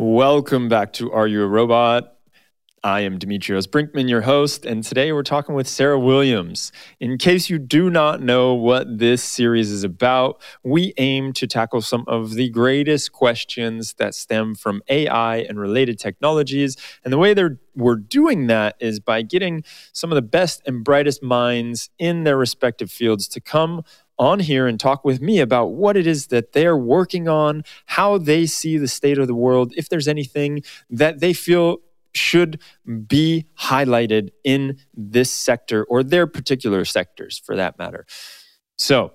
[0.00, 2.17] Welcome back to Are You a Robot?
[2.84, 6.70] I am Demetrios Brinkmann, your host, and today we're talking with Sarah Williams.
[7.00, 11.80] In case you do not know what this series is about, we aim to tackle
[11.82, 16.76] some of the greatest questions that stem from AI and related technologies.
[17.02, 17.34] And the way
[17.74, 22.36] we're doing that is by getting some of the best and brightest minds in their
[22.36, 23.82] respective fields to come
[24.20, 28.18] on here and talk with me about what it is that they're working on, how
[28.18, 31.78] they see the state of the world, if there's anything that they feel
[32.14, 32.60] should
[33.06, 38.06] be highlighted in this sector or their particular sectors for that matter.
[38.76, 39.12] So,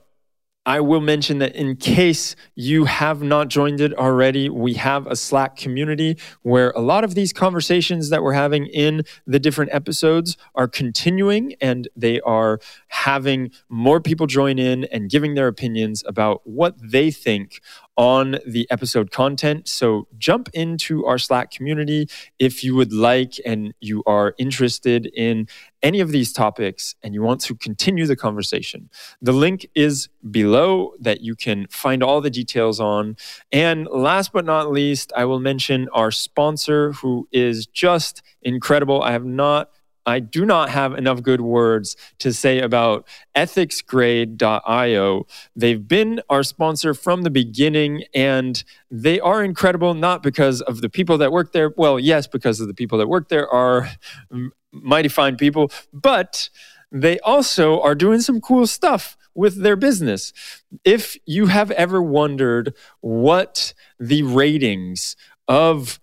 [0.66, 5.16] I will mention that in case you have not joined it already, we have a
[5.16, 10.38] Slack community where a lot of these conversations that we're having in the different episodes
[10.56, 16.42] are continuing and they are having more people join in and giving their opinions about
[16.46, 17.60] what they think
[17.96, 19.68] on the episode content.
[19.68, 25.48] So jump into our Slack community if you would like and you are interested in
[25.84, 28.90] any of these topics and you want to continue the conversation.
[29.22, 33.18] The link is below that you can find all the details on.
[33.52, 39.04] And last but not least, I will mention our sponsor who is just incredible.
[39.04, 39.70] I have not
[40.06, 45.28] I do not have enough good words to say about ethicsgrade.io.
[45.56, 50.90] They've been our sponsor from the beginning and they are incredible not because of the
[50.90, 51.74] people that work there.
[51.76, 53.90] Well, yes, because of the people that work there are
[54.72, 56.50] mighty fine people, but
[56.92, 60.32] they also are doing some cool stuff with their business.
[60.84, 65.16] If you have ever wondered what the ratings
[65.48, 66.00] of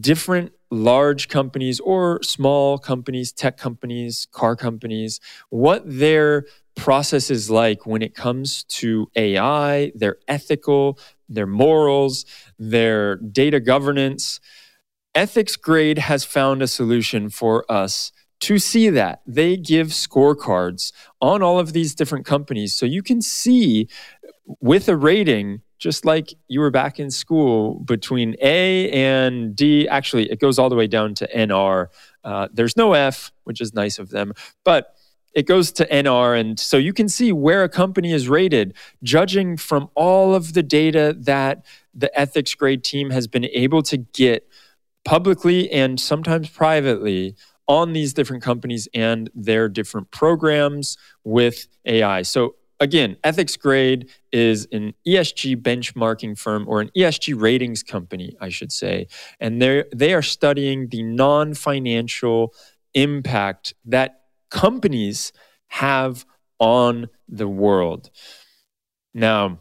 [0.00, 7.86] different large companies or small companies, tech companies, car companies, what their process is like
[7.86, 12.24] when it comes to AI, their ethical, their morals,
[12.58, 14.40] their data governance.
[15.14, 19.22] Ethics Grade has found a solution for us to see that.
[19.26, 22.74] They give scorecards on all of these different companies.
[22.74, 23.88] So you can see
[24.60, 29.86] with a rating just like you were back in school between A and D.
[29.86, 31.88] Actually, it goes all the way down to NR.
[32.24, 34.32] Uh, there's no F, which is nice of them,
[34.64, 34.96] but
[35.34, 36.40] it goes to NR.
[36.40, 40.62] And so you can see where a company is rated, judging from all of the
[40.62, 44.48] data that the ethics grade team has been able to get
[45.04, 47.36] publicly and sometimes privately
[47.68, 52.22] on these different companies and their different programs with AI.
[52.22, 58.48] So again, Ethics Grade is an ESG benchmarking firm or an ESG ratings company, I
[58.48, 59.06] should say,
[59.40, 62.54] and they they are studying the non-financial
[62.94, 65.32] impact that companies
[65.68, 66.24] have
[66.58, 68.10] on the world.
[69.12, 69.58] Now,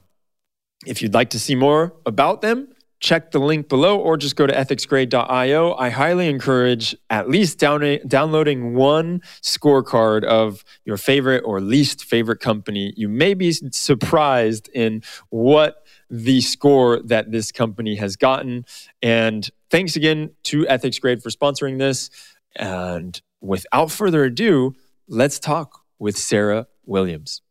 [0.85, 2.69] if you'd like to see more about them,
[3.03, 5.73] check the link below or just go to ethicsgrade.io.
[5.73, 12.39] I highly encourage at least down- downloading one scorecard of your favorite or least favorite
[12.39, 12.93] company.
[12.95, 18.65] You may be surprised in what the score that this company has gotten.
[19.01, 22.09] And thanks again to Ethics Grade for sponsoring this.
[22.55, 24.75] And without further ado,
[25.09, 27.41] let's talk with Sarah Williams.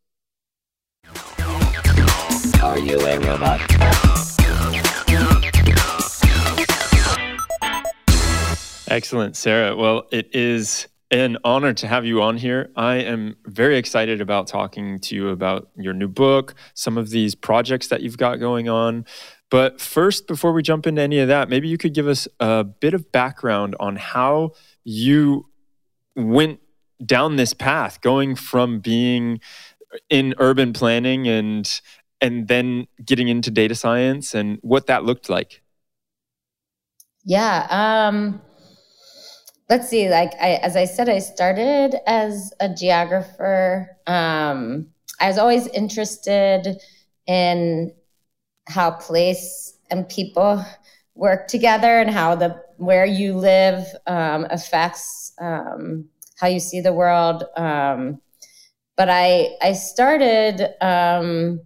[2.62, 4.22] Are you a robot?
[8.93, 9.75] Excellent, Sarah.
[9.75, 12.71] Well, it is an honor to have you on here.
[12.77, 17.35] I am very excited about talking to you about your new book, some of these
[17.35, 19.07] projects that you've got going on.
[19.51, 22.65] But first, before we jump into any of that, maybe you could give us a
[22.65, 24.51] bit of background on how
[24.85, 25.47] you
[26.15, 26.61] went
[27.03, 29.41] down this path, going from being
[30.11, 31.81] in urban planning and
[32.21, 35.63] and then getting into data science and what that looked like.
[37.25, 37.67] Yeah.
[37.71, 38.43] Um
[39.69, 43.89] let's see like I, as i said i started as a geographer.
[44.06, 44.89] Um,
[45.21, 46.77] i was always interested
[47.27, 47.93] in
[48.67, 50.65] how place and people
[51.15, 56.06] work together and how the where you live um, affects um,
[56.37, 57.44] how you see the world.
[57.56, 58.20] Um,
[58.97, 61.61] but i i started um,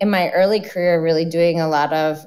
[0.00, 2.24] in my early career really doing a lot of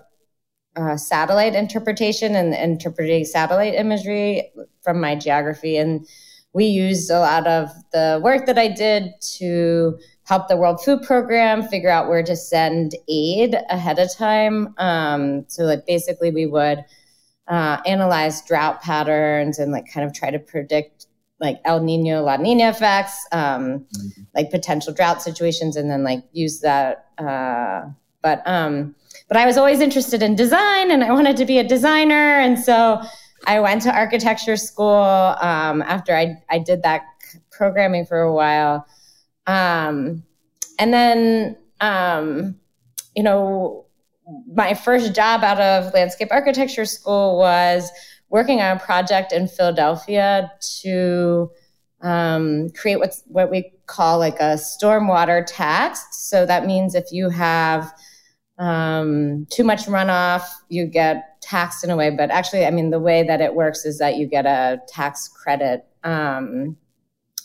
[0.75, 4.51] uh, satellite interpretation and interpreting satellite imagery
[4.81, 5.77] from my geography.
[5.77, 6.06] And
[6.54, 11.01] we used a lot of the work that I did to help the World Food
[11.04, 14.74] Program figure out where to send aid ahead of time.
[14.77, 16.80] Um, so, like, basically, we would
[17.48, 21.07] uh, analyze drought patterns and, like, kind of try to predict
[21.42, 24.22] like El Nino, La Nina effects, um, mm-hmm.
[24.33, 27.89] like potential drought situations, and then like use that uh,
[28.25, 28.95] But um,
[29.27, 32.60] but I was always interested in design, and I wanted to be a designer, and
[32.60, 33.01] so
[33.48, 37.01] I went to architecture school um, after I I did that
[37.51, 38.86] programming for a while,
[39.48, 40.24] um,
[40.80, 42.56] and then um,
[43.16, 43.86] you know
[44.54, 47.92] my first job out of landscape architecture school was
[48.30, 50.51] working on a project in Philadelphia
[50.81, 51.50] to
[52.01, 56.06] um, create what's what we call like a stormwater tax.
[56.12, 57.94] So that means if you have
[58.57, 62.09] um, too much runoff, you get taxed in a way.
[62.09, 65.27] But actually, I mean, the way that it works is that you get a tax
[65.27, 66.77] credit um,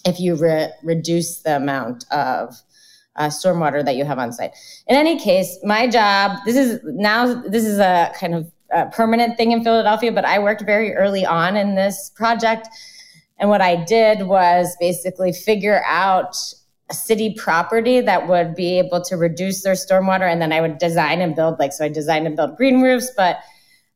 [0.04, 2.54] if you re- reduce the amount of
[3.16, 4.52] uh, stormwater that you have on site.
[4.86, 9.36] In any case, my job, this is now, this is a kind of a permanent
[9.36, 12.68] thing in Philadelphia, but I worked very early on in this project.
[13.38, 16.36] And what I did was basically figure out
[16.92, 20.30] city property that would be able to reduce their stormwater.
[20.30, 23.10] And then I would design and build, like, so I designed and built green roofs,
[23.16, 23.38] but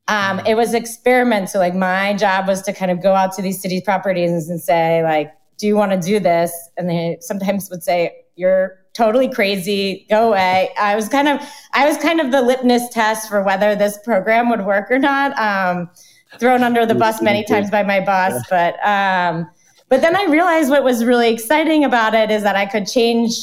[0.08, 1.50] um, it was experiment.
[1.50, 4.60] So like my job was to kind of go out to these city properties and
[4.60, 6.52] say, like, do you want to do this?
[6.76, 11.40] And they sometimes would say, you're totally crazy go away i was kind of
[11.72, 15.36] i was kind of the litmus test for whether this program would work or not
[15.38, 15.90] um,
[16.38, 19.48] thrown under the bus many times by my boss but um,
[19.88, 23.36] but then i realized what was really exciting about it is that i could change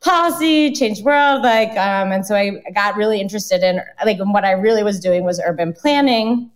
[0.00, 4.52] policy change world like um, and so i got really interested in like what i
[4.52, 6.50] really was doing was urban planning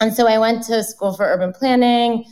[0.00, 2.24] and so i went to school for urban planning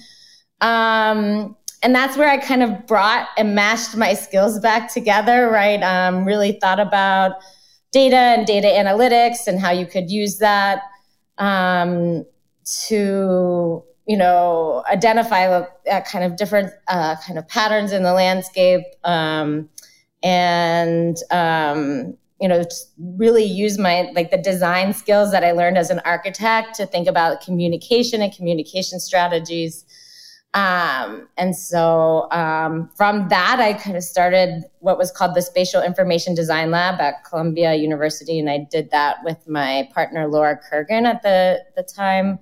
[0.60, 5.80] um, and that's where I kind of brought and mashed my skills back together, right?
[5.82, 7.36] Um, really thought about
[7.92, 10.82] data and data analytics and how you could use that
[11.38, 12.24] um,
[12.86, 18.82] to, you know, identify uh, kind of different uh, kind of patterns in the landscape
[19.04, 19.68] um,
[20.22, 22.64] and, um, you know,
[22.98, 27.06] really use my like the design skills that I learned as an architect to think
[27.06, 29.84] about communication and communication strategies
[30.54, 35.82] um, and so um, from that, I kind of started what was called the Spatial
[35.82, 38.38] Information Design Lab at Columbia University.
[38.38, 42.38] And I did that with my partner, Laura Kurgan, at the, the time.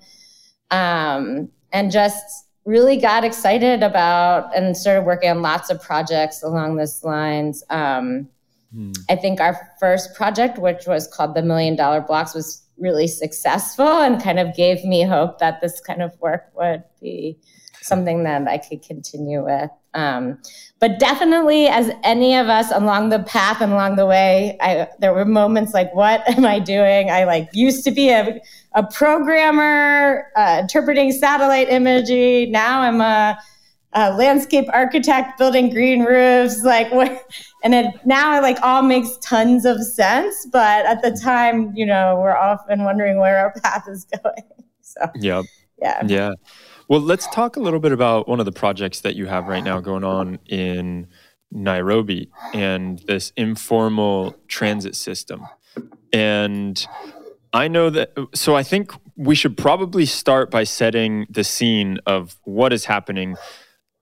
[0.71, 6.77] Um, and just really got excited about and started working on lots of projects along
[6.77, 7.63] this lines.
[7.71, 8.29] Um,
[8.75, 8.93] hmm.
[9.09, 13.87] I think our first project, which was called the Million Dollar Blocks, was really successful
[13.87, 17.39] and kind of gave me hope that this kind of work would be
[17.83, 19.71] something that I could continue with.
[19.95, 20.39] Um,
[20.79, 25.15] but definitely, as any of us along the path and along the way, I, there
[25.15, 28.39] were moments like, "What am I doing?" I like used to be a,
[28.77, 32.47] a programmer uh, interpreting satellite imagery.
[32.47, 33.39] Now I'm a,
[33.95, 36.63] a, landscape architect building green roofs.
[36.63, 37.29] Like what?
[37.65, 40.47] And it now it like all makes tons of sense.
[40.53, 44.45] But at the time, you know, we're often wondering where our path is going.
[44.83, 45.43] So yeah,
[45.83, 46.33] yeah, yeah.
[46.87, 49.65] Well, let's talk a little bit about one of the projects that you have right
[49.65, 51.09] now going on in
[51.51, 55.45] Nairobi and this informal transit system.
[56.13, 56.87] And
[57.57, 62.37] I know that, so I think we should probably start by setting the scene of
[62.45, 63.37] what is happening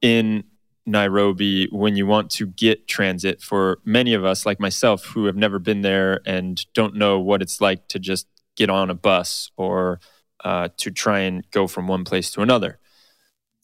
[0.03, 0.43] in
[0.87, 5.37] Nairobi when you want to get transit for many of us, like myself, who have
[5.37, 9.53] never been there and don't know what it's like to just get on a bus
[9.57, 10.01] or
[10.45, 12.81] uh, to try and go from one place to another.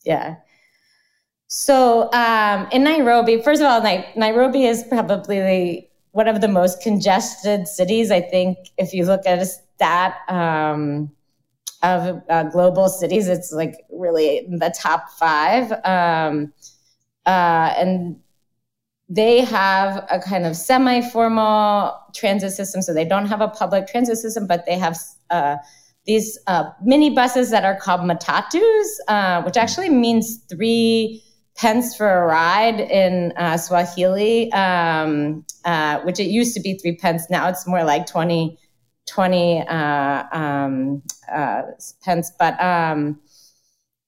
[0.04, 0.36] Yeah.
[1.48, 7.66] So um, in Nairobi, first of all, Nairobi is probably one of the most congested
[7.66, 8.12] cities.
[8.12, 9.40] I think if you look at
[9.80, 11.10] stat um,
[11.82, 15.72] of uh, global cities, it's like really the top five.
[15.84, 16.52] Um,
[17.24, 18.16] uh, and
[19.08, 24.18] they have a kind of semi-formal transit system, so they don't have a public transit
[24.18, 24.98] system, but they have
[25.30, 25.56] uh,
[26.04, 31.22] these uh, mini buses that are called matatus, uh, which actually means three
[31.56, 36.96] pence for a ride in uh, Swahili, um, uh, which it used to be three
[36.96, 37.28] pence.
[37.30, 38.58] Now it's more like 20,
[39.10, 41.62] 20 uh, um, uh,
[42.02, 42.32] pence.
[42.38, 43.20] But um,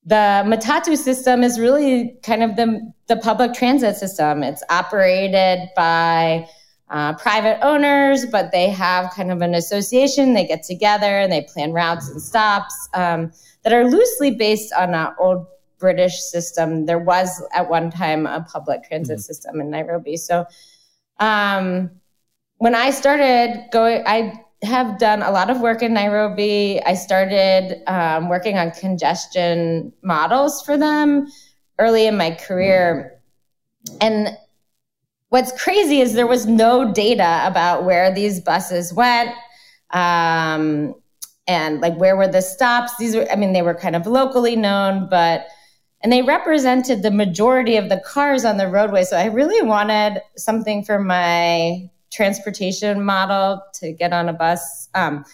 [0.04, 4.42] the matatu system is really kind of the, the public transit system.
[4.42, 6.46] It's operated by
[6.90, 10.34] uh, private owners, but they have kind of an association.
[10.34, 13.32] They get together and they plan routes and stops um,
[13.62, 15.46] that are loosely based on an old
[15.78, 16.86] British system.
[16.86, 19.22] There was at one time a public transit mm-hmm.
[19.22, 20.16] system in Nairobi.
[20.16, 20.46] So
[21.18, 21.90] um,
[22.58, 26.80] when I started going, I have done a lot of work in Nairobi.
[26.84, 31.26] I started um, working on congestion models for them
[31.78, 33.20] early in my career.
[34.00, 34.36] And
[35.30, 39.30] what's crazy is there was no data about where these buses went
[39.90, 40.94] um,
[41.48, 42.96] and like where were the stops.
[42.98, 45.46] These were, I mean, they were kind of locally known, but
[46.02, 49.04] and they represented the majority of the cars on the roadway.
[49.04, 54.88] So I really wanted something for my transportation model to get on a bus.
[54.94, 55.24] Um,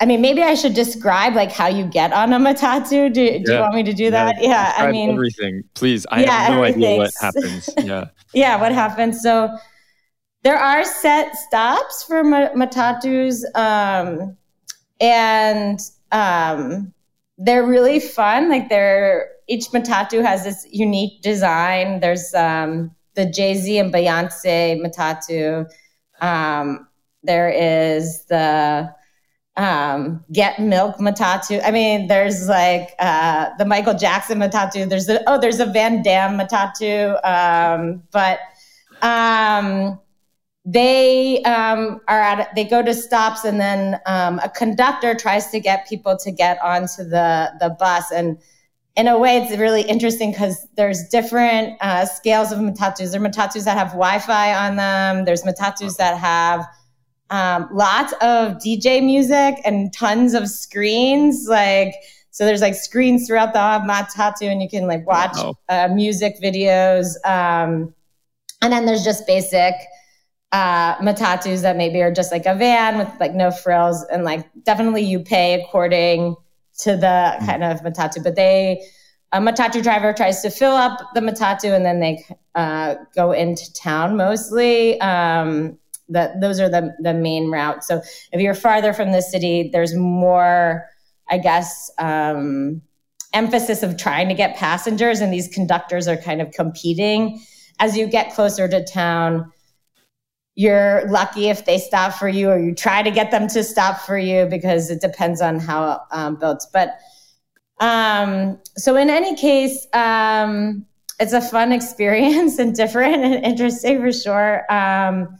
[0.00, 3.12] I mean, maybe I should describe like how you get on a matatu.
[3.12, 4.36] Do, do you want me to do that?
[4.40, 5.62] Yeah, yeah I mean everything.
[5.74, 6.84] Please, I yeah, have no everything.
[6.84, 7.70] idea what happens.
[7.84, 9.22] Yeah, yeah, what happens?
[9.22, 9.56] So
[10.42, 14.36] there are set stops for matatus, um,
[15.00, 15.80] and
[16.12, 16.92] um,
[17.38, 18.50] they're really fun.
[18.50, 22.00] Like they're each matatu has this unique design.
[22.00, 25.70] There's um, the Jay Z and Beyonce matatu.
[26.20, 26.88] Um,
[27.22, 28.94] there is the
[29.56, 31.60] um, Get Milk matatu.
[31.64, 34.88] I mean, there's like uh, the Michael Jackson matatu.
[34.88, 37.24] There's the oh, there's a Van Damme matatu.
[37.24, 38.40] Um, but
[39.02, 39.98] um,
[40.64, 45.60] they um, are at they go to stops and then um, a conductor tries to
[45.60, 48.38] get people to get onto the the bus and
[48.96, 53.28] in a way it's really interesting because there's different uh, scales of matatus there are
[53.28, 55.24] matatus that have wi-fi on them.
[55.24, 56.66] There's matatus that have
[57.30, 61.94] um, lots of dj music and tons of screens like
[62.30, 65.36] so there's like screens throughout the matatu and you can like watch
[65.68, 67.94] uh, music videos um,
[68.60, 69.74] and then there's just basic
[70.52, 74.46] uh, matatus that maybe are just like a van with like no frills and like
[74.62, 76.36] definitely you pay according
[76.78, 78.82] to the kind of matatu but they
[79.32, 83.72] a matatu driver tries to fill up the matatu and then they uh, go into
[83.74, 85.00] town mostly.
[85.00, 85.76] Um,
[86.08, 87.88] that those are the, the main routes.
[87.88, 88.00] So
[88.30, 90.86] if you're farther from the city there's more
[91.30, 92.82] i guess um,
[93.34, 97.42] emphasis of trying to get passengers and these conductors are kind of competing.
[97.80, 99.50] As you get closer to town
[100.56, 104.00] you're lucky if they stop for you or you try to get them to stop
[104.00, 106.64] for you because it depends on how um, built.
[106.72, 106.98] But
[107.80, 110.86] um, so in any case um,
[111.18, 114.72] it's a fun experience and different and interesting for sure.
[114.72, 115.38] Um,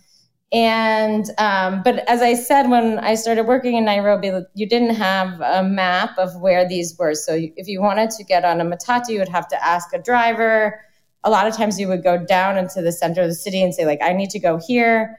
[0.53, 5.41] and um, but as i said when i started working in nairobi you didn't have
[5.41, 7.15] a map of where these were.
[7.15, 9.99] So if you wanted to get on a matatu you would have to ask a
[9.99, 10.81] driver
[11.25, 13.75] a lot of times you would go down into the center of the city and
[13.75, 15.19] say like i need to go here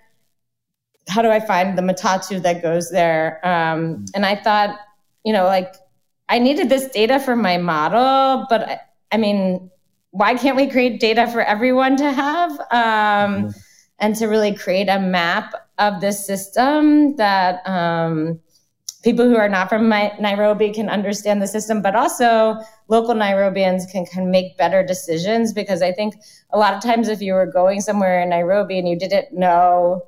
[1.08, 4.80] how do i find the matatu that goes there um, and i thought
[5.24, 5.76] you know like
[6.30, 8.80] i needed this data for my model but i,
[9.12, 9.70] I mean
[10.12, 13.50] why can't we create data for everyone to have um, mm-hmm.
[14.00, 18.40] and to really create a map of this system that um,
[19.06, 22.58] people who are not from Nairobi can understand the system, but also
[22.88, 26.16] local Nairobians can, can make better decisions because I think
[26.52, 30.02] a lot of times if you were going somewhere in Nairobi and you didn't know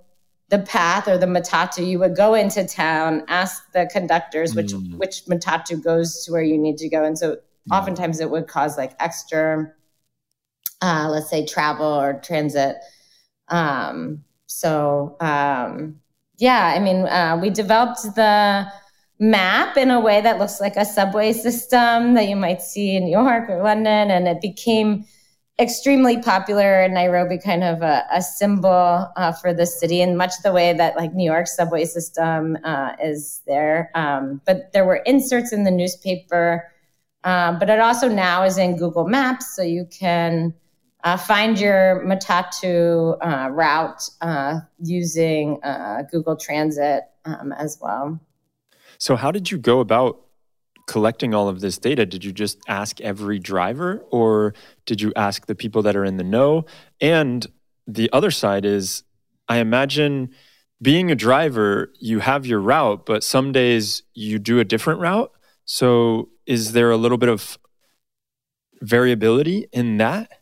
[0.50, 4.98] the path or the matatu, you would go into town, ask the conductors which mm.
[4.98, 7.38] which matatu goes to where you need to go, and so
[7.70, 9.72] oftentimes it would cause like extra,
[10.82, 12.78] uh, let's say travel or transit.
[13.50, 16.00] Um, so um,
[16.38, 18.72] yeah, I mean, uh, we developed the
[19.20, 23.06] map in a way that looks like a subway system that you might see in
[23.06, 24.12] New York or London.
[24.12, 25.06] And it became
[25.60, 30.34] extremely popular in Nairobi, kind of a, a symbol uh, for the city, in much
[30.44, 33.90] the way that like New York subway system uh, is there.
[33.96, 36.72] Um, but there were inserts in the newspaper.
[37.24, 40.54] Um, but it also now is in Google Maps, so you can
[41.04, 45.60] uh, find your Matatu uh, route uh, using
[46.12, 48.20] Google Transit um, as well.
[49.00, 50.22] So, how did you go about
[50.88, 52.06] collecting all of this data?
[52.06, 54.54] Did you just ask every driver or
[54.86, 56.66] did you ask the people that are in the know?
[57.02, 57.46] And
[57.86, 59.04] the other side is,
[59.48, 60.30] I imagine
[60.82, 65.32] being a driver, you have your route, but some days you do a different route.
[65.66, 67.58] So, is there a little bit of
[68.82, 70.37] variability in that?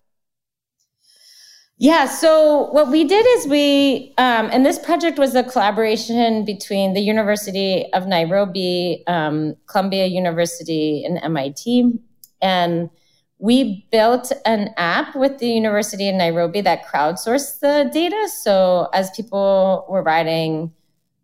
[1.77, 6.93] Yeah, so what we did is we, um, and this project was a collaboration between
[6.93, 11.99] the University of Nairobi, um, Columbia University, and MIT.
[12.41, 12.89] And
[13.39, 18.29] we built an app with the University of Nairobi that crowdsourced the data.
[18.41, 20.71] So as people were riding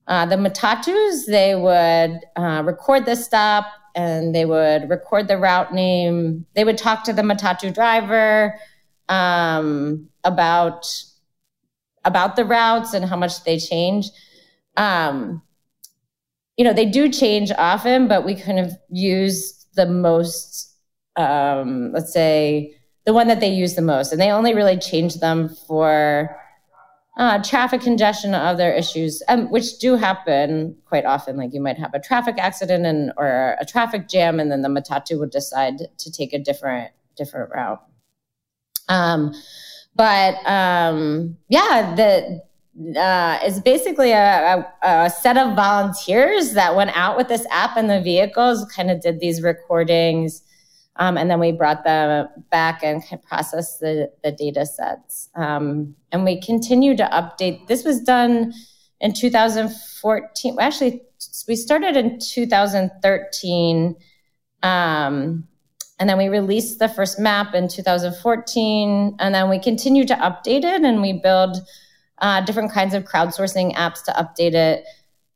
[0.08, 5.74] uh, the matatus, they would uh, record the stop and they would record the route
[5.74, 6.46] name.
[6.56, 8.60] They would talk to the matatu driver
[9.12, 10.88] um, about
[12.04, 14.08] about the routes and how much they change.
[14.76, 15.44] Um,
[16.58, 20.74] you know, they do change often, but we kind of use the most,
[21.16, 22.76] um, let's say,
[23.06, 26.36] the one that they use the most, and they only really change them for
[27.18, 31.36] uh, traffic congestion, other issues, um, which do happen quite often.
[31.36, 34.70] Like you might have a traffic accident and or a traffic jam, and then the
[34.70, 37.82] matatu would decide to take a different different route.
[38.92, 39.34] Um,
[39.96, 42.42] but um, yeah, the
[43.00, 47.76] uh, it's basically a, a, a, set of volunteers that went out with this app
[47.76, 50.42] and the vehicles, kind of did these recordings,
[50.96, 55.30] um, and then we brought them back and processed the, the data sets.
[55.36, 57.68] Um, and we continue to update.
[57.68, 58.54] This was done
[59.02, 60.58] in 2014.
[60.60, 61.02] Actually,
[61.48, 63.96] we started in 2013.
[64.64, 65.48] Um,
[66.02, 69.18] and then we released the first map in 2014.
[69.20, 71.58] And then we continue to update it and we build
[72.18, 74.84] uh, different kinds of crowdsourcing apps to update it.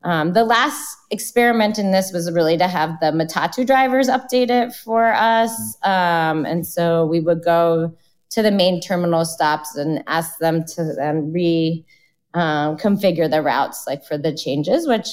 [0.01, 4.73] Um, the last experiment in this was really to have the Matatu drivers update it
[4.73, 5.77] for us.
[5.83, 7.95] Um, and so we would go
[8.31, 11.85] to the main terminal stops and ask them to then re
[12.33, 15.09] um, configure the routes like for the changes, which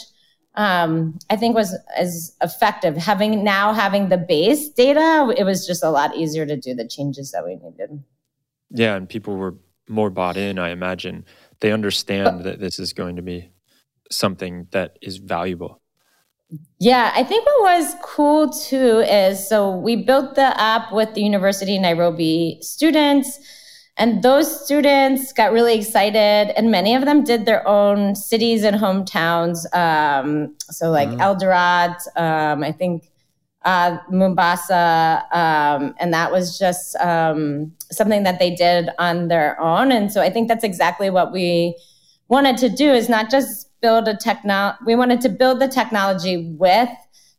[0.55, 2.97] um, I think was as effective.
[2.97, 6.87] Having now having the base data, it was just a lot easier to do the
[6.87, 8.03] changes that we needed.
[8.71, 9.55] Yeah, and people were
[9.89, 11.25] more bought in, I imagine.
[11.61, 13.51] They understand but, that this is going to be
[14.11, 15.81] something that is valuable.
[16.79, 21.23] Yeah, I think what was cool too is so we built the app with the
[21.23, 23.39] University of Nairobi students,
[23.99, 28.77] and those students got really excited, and many of them did their own cities and
[28.77, 29.67] hometowns.
[29.75, 31.21] Um, so, like mm.
[32.17, 33.11] Um, I think
[33.65, 39.93] uh, Mombasa, um, and that was just um, something that they did on their own.
[39.93, 41.77] And so, I think that's exactly what we
[42.29, 46.55] wanted to do is not just build a techno we wanted to build the technology
[46.57, 46.89] with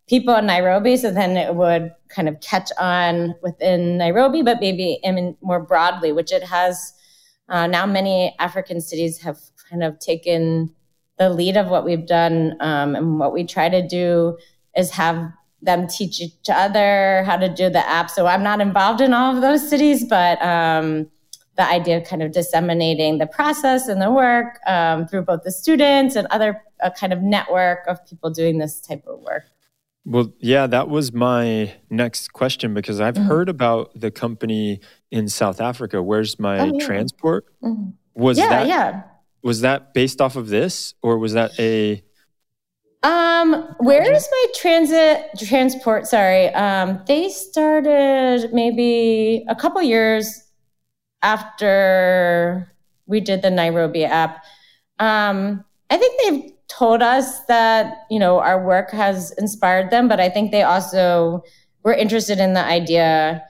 [0.07, 4.99] people in Nairobi so then it would kind of catch on within Nairobi but maybe
[5.03, 6.93] in more broadly which it has
[7.49, 9.37] uh, now many African cities have
[9.69, 10.73] kind of taken
[11.17, 14.37] the lead of what we've done um, and what we try to do
[14.75, 15.31] is have
[15.61, 19.35] them teach each other how to do the app so I'm not involved in all
[19.35, 21.09] of those cities but um,
[21.55, 25.51] the idea of kind of disseminating the process and the work um, through both the
[25.51, 29.43] students and other a kind of network of people doing this type of work.
[30.05, 33.27] Well, yeah, that was my next question because I've mm-hmm.
[33.27, 36.03] heard about the company in South Africa.
[36.03, 36.85] Where's my oh, yeah.
[36.85, 37.45] transport?
[37.61, 37.91] Mm-hmm.
[38.13, 39.03] Was yeah, that yeah.
[39.43, 42.03] Was that based off of this, or was that a?
[43.01, 46.07] Um, where is my transit transport?
[46.07, 50.43] Sorry, um, they started maybe a couple years
[51.21, 52.71] after
[53.05, 54.43] we did the Nairobi app.
[54.99, 60.19] Um, I think they've told us that you know our work has inspired them, but
[60.19, 61.43] I think they also
[61.83, 63.43] were interested in the idea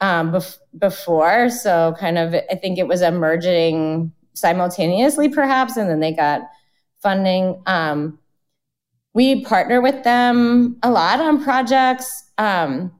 [0.00, 1.50] um, bef- before.
[1.50, 6.42] So kind of, I think it was emerging simultaneously, perhaps, and then they got
[7.00, 7.62] funding.
[7.66, 8.18] Um,
[9.14, 12.30] we partner with them a lot on projects.
[12.38, 12.92] Um,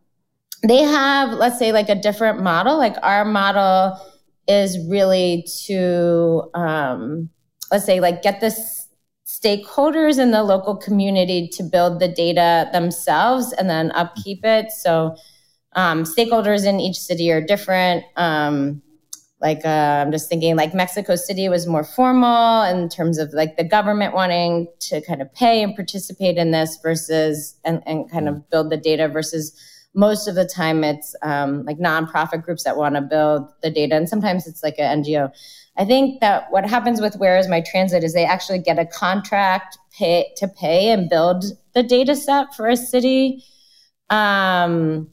[0.63, 2.77] they have, let's say, like a different model.
[2.77, 3.99] Like our model
[4.47, 7.31] is really to um,
[7.71, 8.51] let's say like get the
[9.41, 14.71] stakeholders in the local community to build the data themselves and then upkeep it.
[14.71, 15.17] So
[15.75, 18.05] um, stakeholders in each city are different.
[18.17, 18.83] Um,
[19.41, 23.57] like uh, i'm just thinking like mexico city was more formal in terms of like
[23.57, 28.29] the government wanting to kind of pay and participate in this versus and, and kind
[28.29, 29.53] of build the data versus
[29.95, 33.95] most of the time it's um, like nonprofit groups that want to build the data.
[33.95, 35.33] And sometimes it's like an ngo
[35.77, 38.87] i think that what happens with where is my transit is they actually get a
[38.87, 43.45] contract pay to pay and build the data set for a city.
[44.11, 45.09] Um,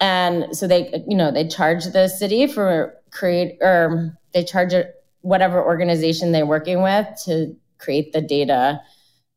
[0.00, 4.74] and so they you know they charge the city for create or they charge
[5.20, 8.80] whatever organization they're working with to create the data.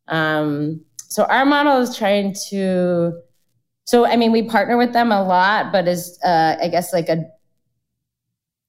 [0.08, 3.12] Um, so our model is trying to
[3.84, 7.08] so I mean, we partner with them a lot, but is uh, I guess like
[7.08, 7.24] a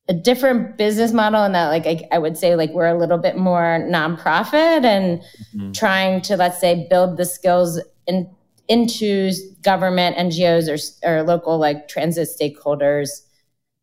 [0.10, 3.20] a different business model in that like I, I, would say like we're a little
[3.20, 5.22] bit more nonprofit and
[5.56, 5.72] mm-hmm.
[5.72, 8.30] trying to let's say build the skills in,
[8.68, 10.68] into government ngos
[11.04, 13.22] or, or local like transit stakeholders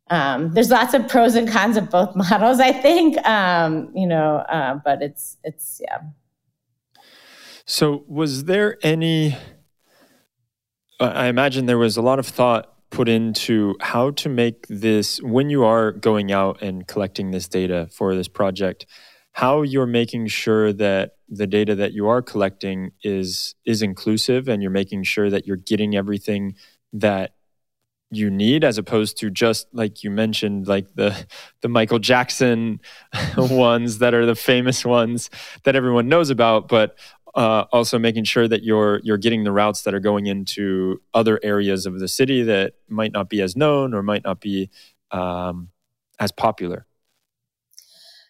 [0.09, 4.37] um, there's lots of pros and cons of both models i think um, you know
[4.49, 5.99] uh, but it's it's yeah
[7.65, 9.35] so was there any
[10.99, 15.49] I imagine there was a lot of thought put into how to make this when
[15.49, 18.85] you are going out and collecting this data for this project
[19.37, 24.63] how you're making sure that the data that you are collecting is is inclusive and
[24.63, 26.55] you're making sure that you're getting everything
[26.91, 27.33] that
[28.09, 31.27] you need as opposed to just like you mentioned like the
[31.61, 32.79] the Michael Jackson
[33.37, 35.29] ones that are the famous ones
[35.65, 36.97] that everyone knows about but
[37.37, 41.39] uh, also making sure that you're you're getting the routes that are going into other
[41.43, 44.69] areas of the city that might not be as known or might not be
[45.11, 45.69] um,
[46.19, 46.87] as popular.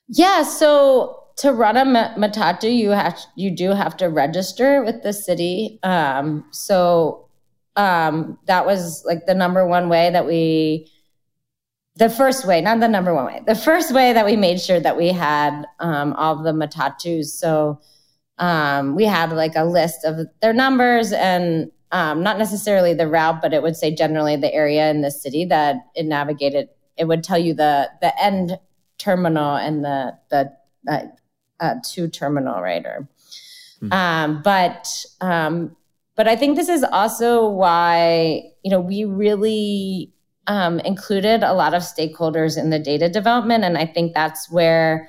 [0.10, 5.14] Yeah so to run a matatu you have you do have to register with the
[5.14, 5.80] city.
[5.84, 7.30] Um, so
[7.78, 10.92] um, that was like the number one way that we
[11.96, 14.82] the first way not the number one way the first way that we made sure
[14.82, 17.28] that we had um, all the matatus.
[17.28, 17.80] So
[18.40, 23.42] um, we had like a list of their numbers and um, not necessarily the route
[23.42, 27.24] but it would say generally the area in the city that it navigated it would
[27.24, 28.60] tell you the the end
[28.98, 30.52] terminal and the the
[30.88, 31.02] uh,
[31.60, 33.92] uh, two terminal or mm-hmm.
[33.92, 35.76] um, but um,
[36.18, 40.12] but I think this is also why, you know, we really
[40.48, 43.64] um, included a lot of stakeholders in the data development.
[43.64, 45.08] And I think that's where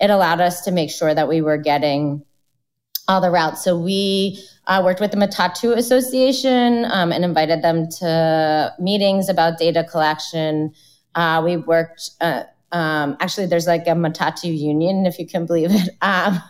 [0.00, 2.24] it allowed us to make sure that we were getting
[3.08, 3.62] all the routes.
[3.62, 9.58] So we uh, worked with the Matatu Association um, and invited them to meetings about
[9.58, 10.72] data collection.
[11.14, 12.42] Uh, we worked, uh,
[12.72, 16.42] um, actually, there's like a Matatu union, if you can believe it, um,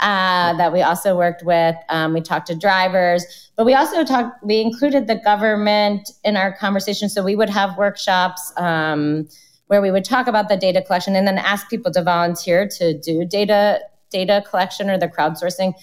[0.00, 1.74] uh, that we also worked with.
[1.88, 6.56] Um, we talked to drivers, but we also talked, we included the government in our
[6.56, 7.08] conversation.
[7.08, 9.28] So we would have workshops um,
[9.66, 12.96] where we would talk about the data collection and then ask people to volunteer to
[12.96, 15.74] do data data collection or the crowdsourcing.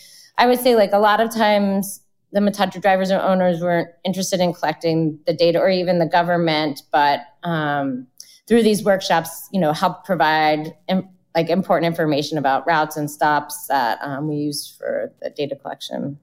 [0.42, 2.02] I would say like a lot of times
[2.32, 6.82] the Matatu drivers or owners weren't interested in collecting the data or even the government,
[6.92, 8.08] but um,
[8.48, 13.68] through these workshops, you know, help provide Im- like important information about routes and stops
[13.68, 16.18] that um, we use for the data collection.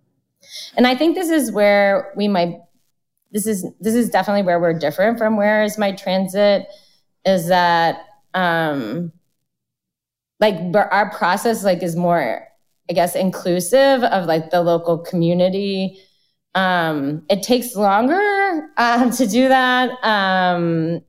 [0.77, 2.59] And I think this is where we might.
[3.31, 6.67] This is this is definitely where we're different from where is my transit.
[7.25, 8.01] Is that
[8.35, 9.13] um,
[10.41, 12.48] like our process like is more,
[12.90, 15.98] I guess, inclusive of like the local community.
[16.55, 19.90] Um, it takes longer uh, to do that.
[20.03, 21.03] Um,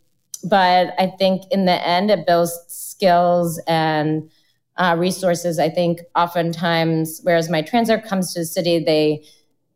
[0.43, 4.29] but I think in the end, it builds skills and
[4.77, 5.59] uh, resources.
[5.59, 9.23] I think oftentimes, whereas my transit comes to the city, they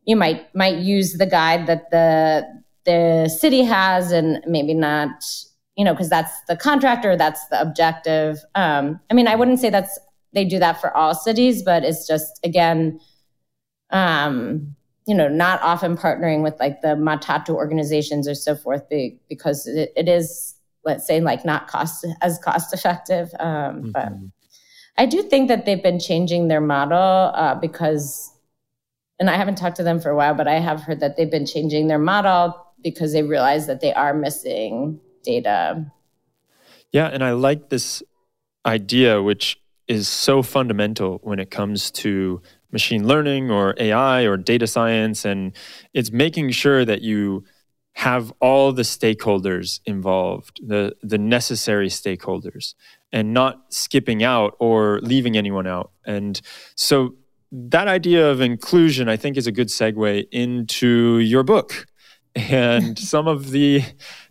[0.05, 2.45] you might might use the guide that the
[2.85, 5.23] the city has, and maybe not,
[5.77, 8.39] you know, because that's the contractor, that's the objective.
[8.55, 9.97] Um, I mean, I wouldn't say that's
[10.34, 13.00] they do that for all cities, but it's just again.
[13.89, 18.84] Um, you know, not often partnering with like the Matatu organizations or so forth,
[19.28, 23.30] because it, it is, let's say, like not cost as cost effective.
[23.39, 23.91] Um, mm-hmm.
[23.91, 24.13] But
[24.98, 26.98] I do think that they've been changing their model
[27.36, 28.32] uh, because,
[29.19, 31.30] and I haven't talked to them for a while, but I have heard that they've
[31.30, 35.86] been changing their model because they realize that they are missing data.
[36.93, 38.02] Yeah, and I like this
[38.65, 39.60] idea, which
[39.93, 45.23] is so fundamental when it comes to machine learning or AI or data science.
[45.23, 45.53] And
[45.93, 47.43] it's making sure that you
[47.93, 52.73] have all the stakeholders involved, the, the necessary stakeholders,
[53.12, 55.91] and not skipping out or leaving anyone out.
[56.03, 56.41] And
[56.75, 57.13] so
[57.51, 61.86] that idea of inclusion, I think, is a good segue into your book
[62.34, 63.84] and some of the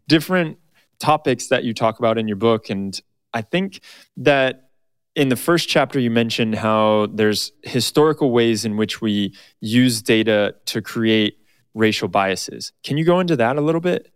[0.08, 0.58] different
[0.98, 2.68] topics that you talk about in your book.
[2.68, 3.00] And
[3.32, 3.80] I think
[4.16, 4.71] that
[5.14, 10.54] in the first chapter, you mentioned how there's historical ways in which we use data
[10.66, 11.38] to create
[11.74, 12.72] racial biases.
[12.82, 14.12] Can you go into that a little bit?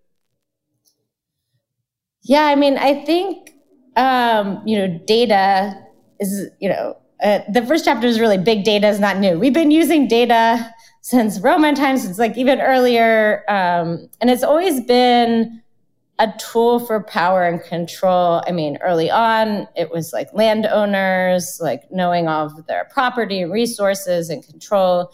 [2.22, 3.52] Yeah, I mean, I think
[3.96, 5.74] um, you know, data
[6.20, 9.38] is you know, uh, the first chapter is really big data is not new.
[9.38, 14.80] We've been using data since Roman times, since like even earlier, um, and it's always
[14.80, 15.62] been
[16.18, 18.42] a tool for power and control.
[18.46, 24.30] I mean, early on, it was like landowners, like knowing all of their property, resources,
[24.30, 25.12] and control.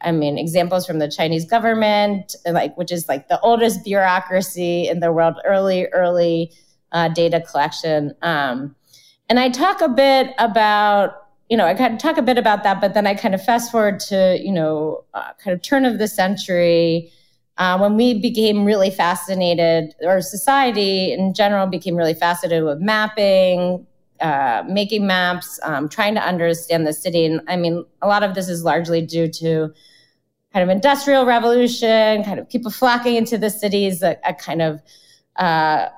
[0.00, 5.00] I mean, examples from the Chinese government, like which is like the oldest bureaucracy in
[5.00, 6.52] the world, early, early
[6.92, 8.14] uh, data collection.
[8.22, 8.76] Um,
[9.28, 11.14] and I talk a bit about,
[11.48, 13.44] you know, I kind of talk a bit about that, but then I kind of
[13.44, 17.10] fast forward to, you know, uh, kind of turn of the century
[17.58, 23.86] uh, when we became really fascinated, or society in general became really fascinated with mapping,
[24.20, 27.24] uh, making maps, um, trying to understand the city.
[27.26, 29.72] And I mean, a lot of this is largely due to
[30.52, 34.80] kind of industrial revolution, kind of people flocking into the cities, a, a kind of
[35.36, 35.88] uh,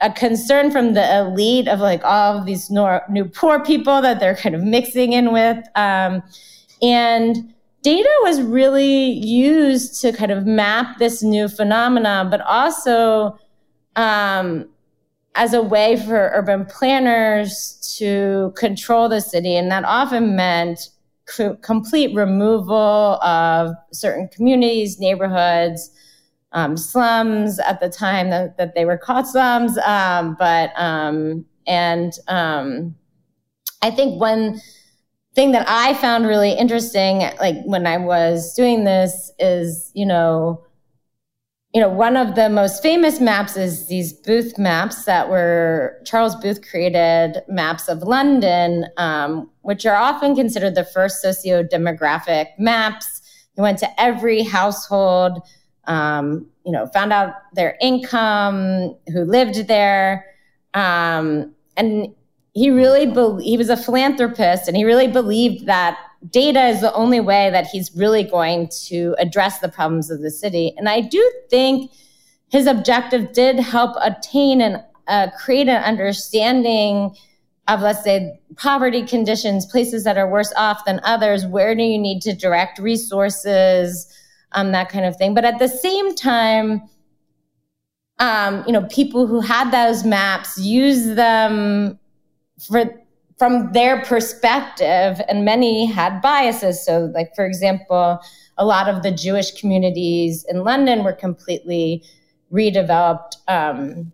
[0.00, 4.18] a concern from the elite of like all of these new, new poor people that
[4.18, 5.58] they're kind of mixing in with.
[5.74, 6.22] Um,
[6.82, 13.38] and data was really used to kind of map this new phenomena, but also
[13.96, 14.68] um,
[15.34, 19.56] as a way for urban planners to control the city.
[19.56, 20.88] And that often meant
[21.62, 25.90] complete removal of certain communities, neighborhoods,
[26.52, 29.78] um, slums at the time that, that they were called slums.
[29.78, 32.96] Um, but, um, and um,
[33.82, 34.60] I think one
[35.34, 40.64] thing that I found really interesting, like when I was doing this, is, you know,
[41.72, 46.34] you know, one of the most famous maps is these Booth maps that were Charles
[46.34, 53.22] Booth created maps of London, um, which are often considered the first socio-demographic maps.
[53.54, 55.38] He went to every household,
[55.84, 60.26] um, you know, found out their income, who lived there,
[60.74, 62.08] um, and
[62.52, 66.92] he really be- he was a philanthropist, and he really believed that data is the
[66.94, 70.74] only way that he's really going to address the problems of the city.
[70.76, 71.92] And I do think
[72.48, 77.14] his objective did help attain and uh, create an understanding
[77.68, 81.46] of, let's say, poverty conditions, places that are worse off than others.
[81.46, 84.12] Where do you need to direct resources?
[84.52, 85.32] Um, that kind of thing.
[85.32, 86.82] But at the same time,
[88.18, 91.99] um, you know, people who had those maps use them
[92.68, 92.90] for
[93.38, 96.84] from their perspective, and many had biases.
[96.84, 98.20] So, like, for example,
[98.58, 102.04] a lot of the Jewish communities in London were completely
[102.52, 103.36] redeveloped.
[103.48, 104.12] Um,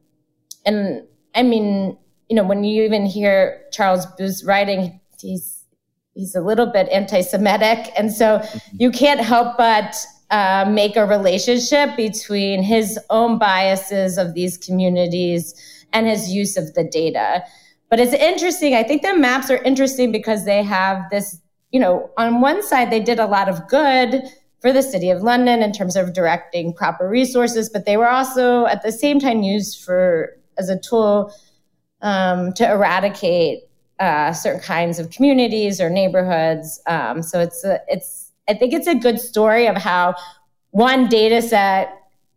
[0.64, 1.02] and
[1.34, 5.64] I mean, you know, when you even hear Charles Booth's writing, he's
[6.14, 8.76] he's a little bit anti-Semitic, and so mm-hmm.
[8.78, 9.96] you can't help but
[10.30, 15.54] uh, make a relationship between his own biases of these communities
[15.92, 17.42] and his use of the data.
[17.88, 18.74] But it's interesting.
[18.74, 22.90] I think the maps are interesting because they have this, you know, on one side,
[22.90, 24.22] they did a lot of good
[24.60, 28.66] for the city of London in terms of directing proper resources, but they were also
[28.66, 31.32] at the same time used for as a tool
[32.02, 33.60] um, to eradicate
[34.00, 36.80] uh, certain kinds of communities or neighborhoods.
[36.86, 40.14] Um, so it's a, it's I think it's a good story of how
[40.70, 41.92] one data set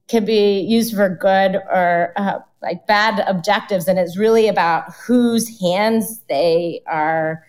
[0.08, 5.60] can be used for good or uh, like bad objectives and it's really about whose
[5.60, 7.44] hands they are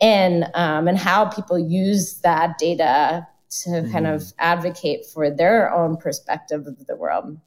[0.00, 3.92] in um, and how people use that data to mm-hmm.
[3.92, 7.38] kind of advocate for their own perspective of the world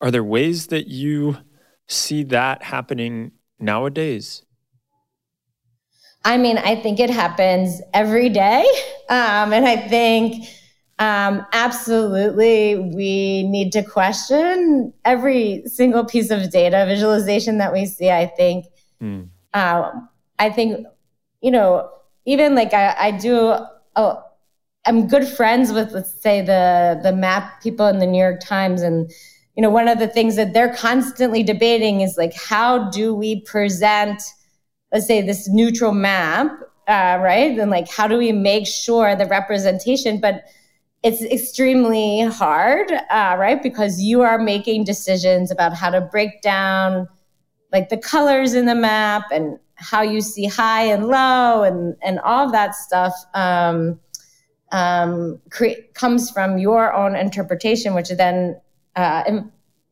[0.00, 1.36] are there ways that you
[1.86, 4.42] see that happening nowadays
[6.24, 8.64] i mean i think it happens every day
[9.08, 10.46] um, and i think
[10.98, 18.10] um, absolutely, we need to question every single piece of data visualization that we see.
[18.10, 18.66] I think,
[19.02, 19.28] mm.
[19.54, 20.86] um, I think,
[21.40, 21.90] you know,
[22.26, 23.54] even like I, I do.
[23.96, 24.22] Oh,
[24.86, 28.82] I'm good friends with, let's say, the the map people in the New York Times,
[28.82, 29.10] and
[29.56, 33.40] you know, one of the things that they're constantly debating is like, how do we
[33.42, 34.22] present,
[34.92, 36.50] let's say, this neutral map,
[36.88, 37.58] uh, right?
[37.58, 40.44] And like, how do we make sure the representation, but
[41.04, 43.62] it's extremely hard, uh, right?
[43.62, 47.06] Because you are making decisions about how to break down
[47.70, 52.20] like the colors in the map and how you see high and low and, and
[52.20, 54.00] all of that stuff um,
[54.72, 58.58] um, cre- comes from your own interpretation, which then
[58.96, 59.24] uh,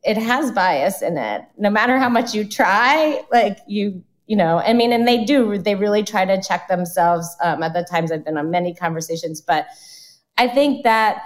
[0.04, 1.42] it has bias in it.
[1.58, 5.58] No matter how much you try, like you, you know, I mean, and they do,
[5.58, 7.36] they really try to check themselves.
[7.42, 9.66] Um, at the times I've been on many conversations, but
[10.36, 11.22] I think that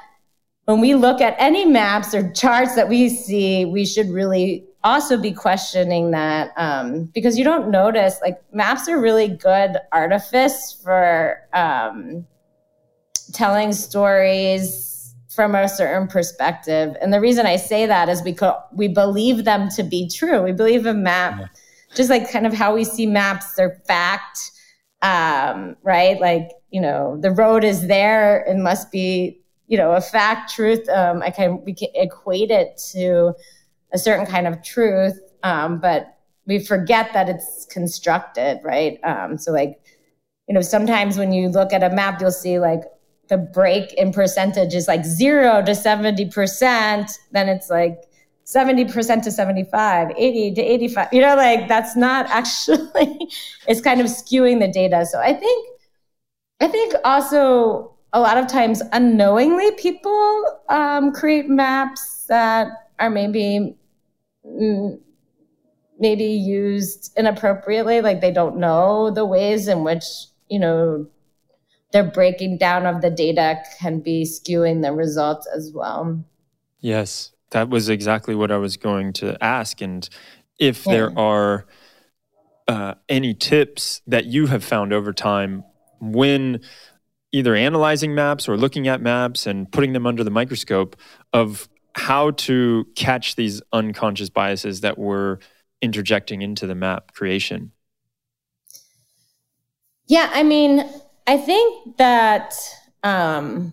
[0.65, 5.17] when we look at any maps or charts that we see, we should really also
[5.17, 11.41] be questioning that um, because you don't notice like maps are really good artifice for
[11.53, 12.27] um,
[13.33, 16.97] telling stories from a certain perspective.
[17.01, 20.43] And the reason I say that is because we believe them to be true.
[20.43, 21.47] We believe a map, yeah.
[21.95, 24.51] just like kind of how we see maps, they're fact,
[25.03, 26.19] um, right?
[26.21, 28.45] Like you know, the road is there.
[28.47, 30.87] It must be, you know, a fact, truth.
[30.91, 33.33] Um, I can we can equate it to
[33.95, 38.99] a certain kind of truth, um, but we forget that it's constructed, right?
[39.05, 39.81] Um, so like,
[40.49, 42.83] you know, sometimes when you look at a map, you'll see like
[43.29, 47.19] the break in percentage is like zero to 70%.
[47.33, 48.03] Then it's like
[48.45, 51.09] 70% to 75, 80 to 85.
[51.11, 53.31] You know, like that's not actually,
[53.67, 55.07] it's kind of skewing the data.
[55.07, 55.76] So I think
[56.61, 63.77] I think also a lot of times unknowingly people um, create maps that are maybe
[64.47, 64.99] mm,
[65.99, 70.05] maybe used inappropriately like they don't know the ways in which
[70.49, 71.07] you know
[71.93, 76.25] their breaking down of the data can be skewing the results as well.
[76.81, 79.81] Yes, that was exactly what I was going to ask.
[79.81, 80.09] And
[80.59, 80.93] if yeah.
[80.93, 81.67] there are
[82.69, 85.65] uh, any tips that you have found over time
[86.01, 86.61] when
[87.33, 90.97] either analyzing maps or looking at maps and putting them under the microscope
[91.33, 95.39] of how to catch these unconscious biases that we're
[95.83, 97.73] interjecting into the map creation?
[100.07, 100.89] Yeah, I mean,
[101.27, 102.55] I think that
[103.03, 103.73] um,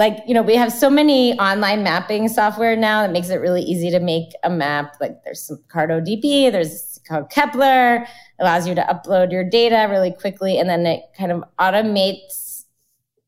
[0.00, 3.62] like you know we have so many online mapping software now that makes it really
[3.62, 8.06] easy to make a map like there's some CartoDB there's called Kepler
[8.38, 12.64] allows you to upload your data really quickly and then it kind of automates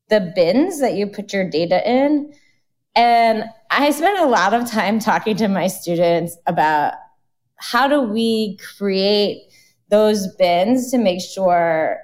[0.09, 2.33] the bins that you put your data in
[2.95, 6.93] and i spent a lot of time talking to my students about
[7.57, 9.43] how do we create
[9.89, 11.97] those bins to make sure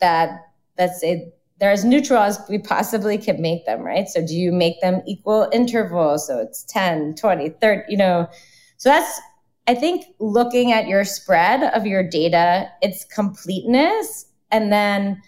[0.00, 0.40] that
[0.78, 4.08] let's say they're as neutral as we possibly can make them, right?
[4.08, 6.26] So do you make them equal intervals?
[6.26, 8.28] So it's 10, 20, 30, you know.
[8.76, 9.20] So that's,
[9.68, 15.20] I think, looking at your spread of your data, its completeness, and then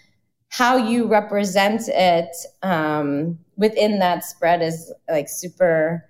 [0.49, 6.05] how you represent it um, within that spread is like super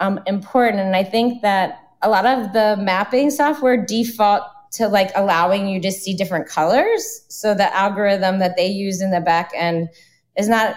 [0.00, 0.80] um, important.
[0.80, 5.80] And I think that a lot of the mapping software default to like allowing you
[5.80, 7.24] to see different colors.
[7.28, 9.88] So the algorithm that they use in the back end
[10.36, 10.76] is not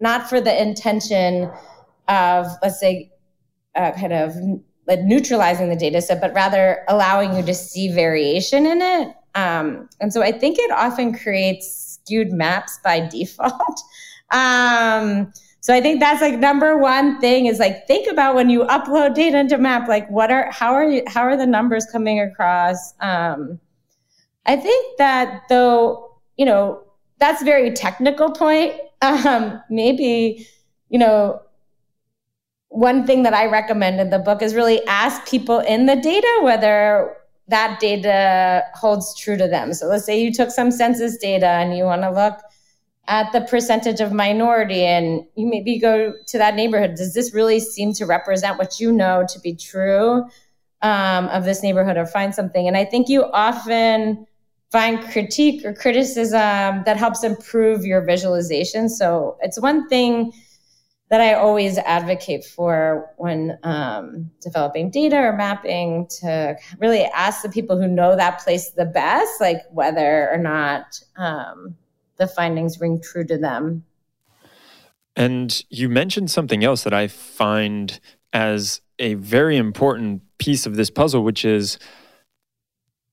[0.00, 1.50] not for the intention
[2.08, 3.10] of let's say
[3.74, 4.34] uh, kind of
[4.86, 9.14] like neutralizing the data set, but rather allowing you to see variation in it.
[9.34, 13.80] Um, and so I think it often creates skewed maps by default.
[14.30, 18.64] um, so I think that's like number one thing is like think about when you
[18.64, 22.18] upload data into map, like what are how are you how are the numbers coming
[22.18, 22.94] across?
[23.00, 23.60] Um,
[24.46, 26.82] I think that though, you know,
[27.18, 28.74] that's very technical point.
[29.02, 30.46] Um, maybe,
[30.90, 31.40] you know,
[32.70, 36.40] one thing that I recommend in the book is really ask people in the data
[36.42, 37.16] whether
[37.48, 39.74] that data holds true to them.
[39.74, 42.38] So let's say you took some census data and you want to look
[43.08, 46.94] at the percentage of minority and you maybe go to that neighborhood.
[46.94, 50.26] Does this really seem to represent what you know to be true
[50.80, 52.68] um, of this neighborhood or find something?
[52.68, 54.26] And i think you often
[54.70, 58.88] find critique or criticism that helps improve your visualization.
[58.88, 60.32] So it's one thing
[61.10, 67.48] that i always advocate for when um, developing data or mapping to really ask the
[67.48, 71.76] people who know that place the best like whether or not um,
[72.20, 73.82] the findings ring true to them.
[75.16, 77.98] And you mentioned something else that I find
[78.32, 81.78] as a very important piece of this puzzle, which is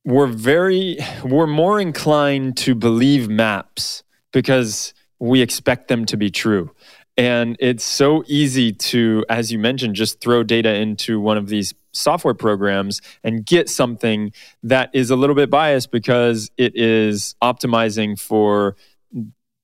[0.05, 6.69] we're very we're more inclined to believe maps because we expect them to be true.
[7.17, 11.73] And it's so easy to, as you mentioned, just throw data into one of these
[11.91, 18.19] software programs and get something that is a little bit biased because it is optimizing
[18.19, 18.75] for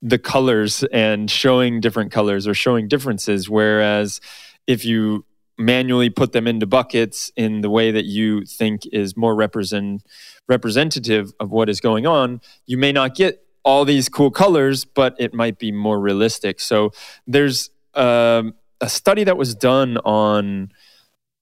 [0.02, 3.48] the colors and showing different colors or showing differences.
[3.48, 4.20] Whereas
[4.66, 5.24] if you
[5.58, 10.04] manually put them into buckets in the way that you think is more represent
[10.50, 15.16] representative of what is going on, you may not get all these cool colors, but
[15.20, 16.60] it might be more realistic.
[16.60, 16.92] So
[17.26, 20.72] there's um, a study that was done on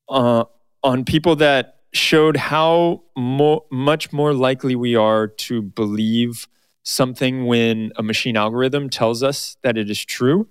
[0.10, 0.46] uh,
[0.84, 6.48] on people that showed how mo- much more likely we are to believe
[6.84, 10.48] something when a machine algorithm tells us that it is true.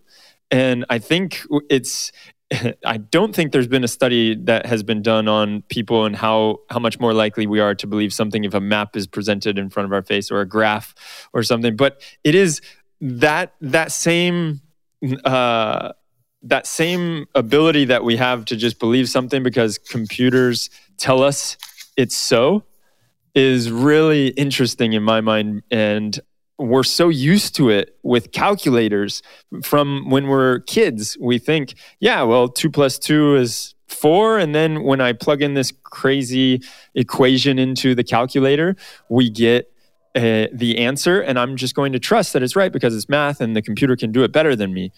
[0.50, 2.12] And I think it's
[2.84, 6.58] I don't think there's been a study that has been done on people and how
[6.70, 9.70] how much more likely we are to believe something if a map is presented in
[9.70, 10.94] front of our face or a graph
[11.32, 11.76] or something.
[11.76, 12.60] But it is
[13.00, 14.60] that that same
[15.24, 15.92] uh,
[16.42, 21.56] that same ability that we have to just believe something because computers tell us
[21.96, 22.64] it's so
[23.34, 25.62] is really interesting in my mind.
[25.70, 26.18] And
[26.60, 29.22] we're so used to it with calculators
[29.62, 31.16] from when we're kids.
[31.20, 34.38] We think, yeah, well, two plus two is four.
[34.38, 36.62] And then when I plug in this crazy
[36.94, 38.76] equation into the calculator,
[39.08, 39.72] we get
[40.14, 41.20] uh, the answer.
[41.20, 43.96] And I'm just going to trust that it's right because it's math and the computer
[43.96, 44.92] can do it better than me.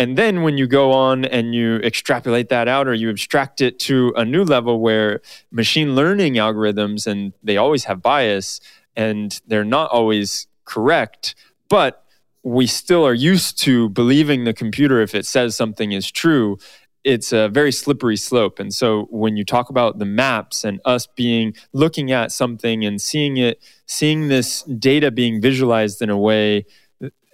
[0.00, 3.80] And then when you go on and you extrapolate that out or you abstract it
[3.80, 5.20] to a new level where
[5.50, 8.60] machine learning algorithms and they always have bias
[8.94, 11.34] and they're not always correct,
[11.68, 12.04] but
[12.42, 16.56] we still are used to believing the computer if it says something is true.
[17.04, 18.58] It's a very slippery slope.
[18.62, 23.00] And so when you talk about the maps and us being looking at something and
[23.00, 26.66] seeing it, seeing this data being visualized in a way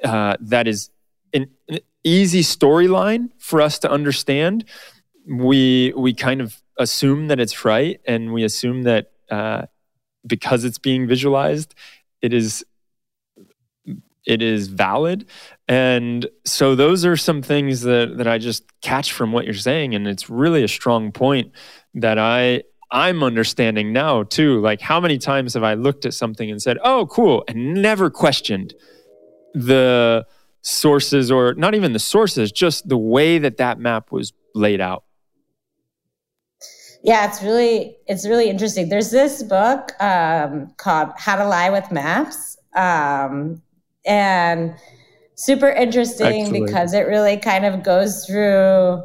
[0.03, 0.91] uh, that is
[1.32, 4.64] an, an easy storyline for us to understand,
[5.26, 9.62] we we kind of assume that it's right, and we assume that uh,
[10.26, 11.74] because it's being visualized,
[12.20, 12.64] it is
[14.26, 15.26] it is valid.
[15.68, 19.94] And so those are some things that that I just catch from what you're saying,
[19.94, 21.52] and it's really a strong point
[21.94, 24.60] that I I'm understanding now too.
[24.60, 28.10] Like how many times have I looked at something and said, "Oh, cool," and never
[28.10, 28.74] questioned
[29.54, 30.26] the
[30.62, 35.04] sources or not even the sources, just the way that that map was laid out.
[37.02, 38.88] Yeah, it's really it's really interesting.
[38.88, 43.60] There's this book um, called How to Lie with Maps, um,
[44.07, 44.74] and
[45.34, 46.66] super interesting Excellent.
[46.66, 49.02] because it really kind of goes through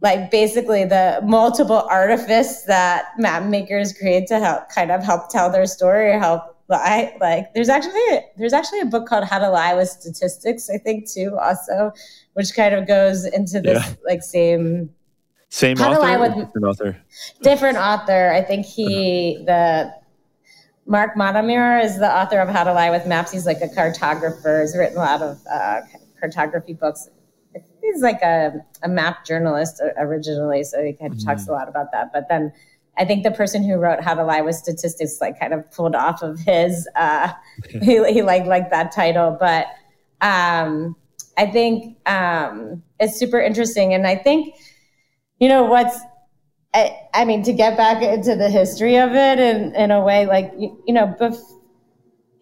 [0.00, 5.50] like basically the multiple artifice that map makers create to help kind of help tell
[5.50, 7.16] their story or help lie.
[7.20, 8.00] Like there's actually
[8.36, 11.92] there's actually a book called How to Lie with Statistics, I think too, also,
[12.34, 13.94] which kind of goes into this yeah.
[14.04, 14.90] like same
[15.48, 16.96] same How author, to lie with different author.
[17.42, 18.32] Different author.
[18.32, 19.44] I think he uh-huh.
[19.46, 20.01] the
[20.86, 23.32] Mark Monmonier is the author of How to Lie with Maps.
[23.32, 24.62] He's like a cartographer.
[24.62, 25.80] He's written a lot of uh,
[26.18, 27.08] cartography books.
[27.80, 31.28] He's like a, a map journalist originally, so he kind of mm-hmm.
[31.28, 32.12] talks a lot about that.
[32.12, 32.52] But then
[32.96, 35.94] I think the person who wrote How to Lie with Statistics like kind of pulled
[35.94, 36.88] off of his.
[36.96, 37.32] Uh,
[37.82, 39.66] he he liked like that title, but
[40.20, 40.96] um,
[41.36, 44.56] I think um, it's super interesting, and I think
[45.38, 45.98] you know what's
[46.74, 50.24] I, I, mean to get back into the history of it in, in a way
[50.26, 51.60] like you, you know bef-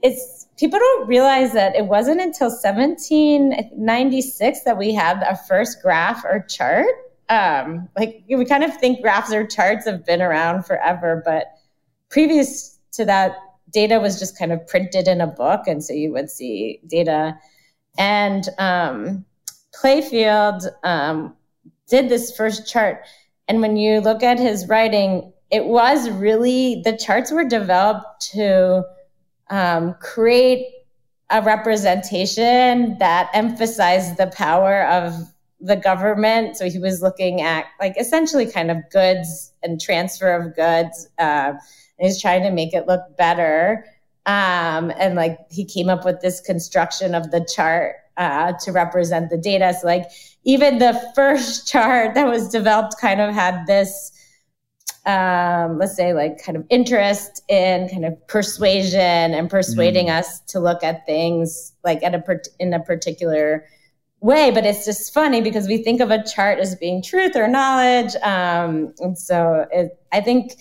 [0.02, 6.24] it's people don't realize that it wasn't until 1796 that we had our first graph
[6.24, 6.86] or chart
[7.28, 11.46] um, like we kind of think graphs or charts have been around forever but
[12.08, 13.36] previous to that
[13.72, 17.36] data was just kind of printed in a book and so you would see data
[17.98, 19.24] and um,
[19.74, 21.34] Playfair um,
[21.88, 23.04] did this first chart.
[23.50, 28.84] And when you look at his writing, it was really the charts were developed to
[29.48, 30.68] um, create
[31.30, 35.14] a representation that emphasized the power of
[35.60, 36.58] the government.
[36.58, 41.08] So he was looking at like essentially kind of goods and transfer of goods.
[41.18, 41.58] Uh, and
[41.98, 43.84] he's trying to make it look better.
[44.26, 49.28] Um, and like he came up with this construction of the chart uh, to represent
[49.28, 49.74] the data.
[49.74, 50.04] So like
[50.44, 54.12] even the first chart that was developed kind of had this
[55.06, 60.18] um, let's say like kind of interest in kind of persuasion and persuading mm.
[60.18, 63.66] us to look at things like at a in a particular
[64.20, 64.50] way.
[64.50, 68.14] But it's just funny because we think of a chart as being truth or knowledge.
[68.22, 70.52] Um, and so it, i think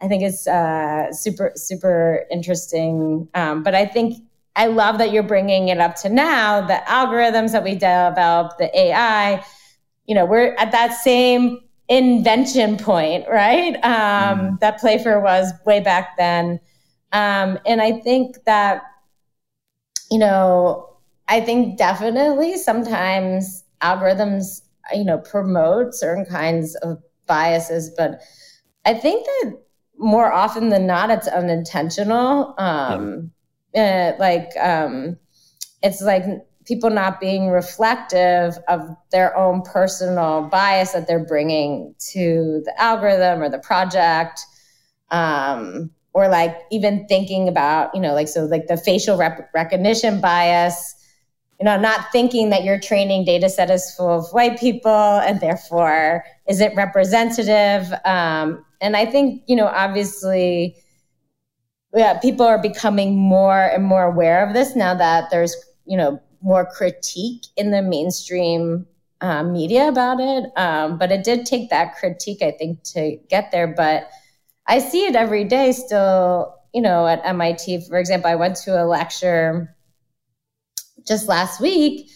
[0.00, 3.28] i think it's uh, super super interesting.
[3.34, 4.18] Um, but i think
[4.56, 8.76] I love that you're bringing it up to now, the algorithms that we develop, the
[8.76, 9.44] AI,
[10.06, 13.74] you know, we're at that same invention point, right?
[13.84, 14.60] Um, mm.
[14.60, 16.58] That Playfair was way back then.
[17.12, 18.82] Um, and I think that,
[20.10, 20.96] you know,
[21.28, 24.62] I think definitely sometimes algorithms,
[24.94, 28.22] you know, promote certain kinds of biases, but
[28.84, 29.58] I think that
[29.98, 32.54] more often than not, it's unintentional.
[32.58, 33.32] Um,
[33.76, 35.18] uh, like um,
[35.82, 36.24] it's like
[36.66, 38.80] people not being reflective of
[39.12, 44.40] their own personal bias that they're bringing to the algorithm or the project
[45.10, 50.20] um, or like even thinking about you know like so like the facial rep- recognition
[50.20, 50.94] bias
[51.60, 55.40] you know not thinking that your training data set is full of white people and
[55.40, 60.74] therefore is it representative um, and i think you know obviously
[61.96, 66.20] yeah, people are becoming more and more aware of this now that there's, you know,
[66.42, 68.86] more critique in the mainstream
[69.20, 70.50] uh, media about it.
[70.56, 73.66] Um, but it did take that critique, I think, to get there.
[73.66, 74.10] But
[74.66, 77.86] I see it every day still, you know, at MIT.
[77.88, 79.74] For example, I went to a lecture
[81.06, 82.10] just last week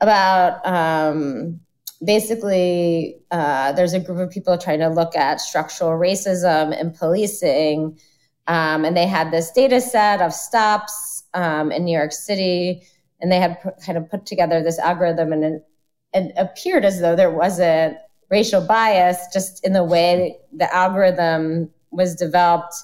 [0.00, 1.60] about um,
[2.04, 7.98] basically uh, there's a group of people trying to look at structural racism and policing
[8.46, 12.82] um, and they had this data set of stops um, in New York City,
[13.20, 15.66] and they had kind of put together this algorithm, and it,
[16.12, 17.96] it appeared as though there wasn't
[18.30, 22.74] racial bias just in the way the algorithm was developed.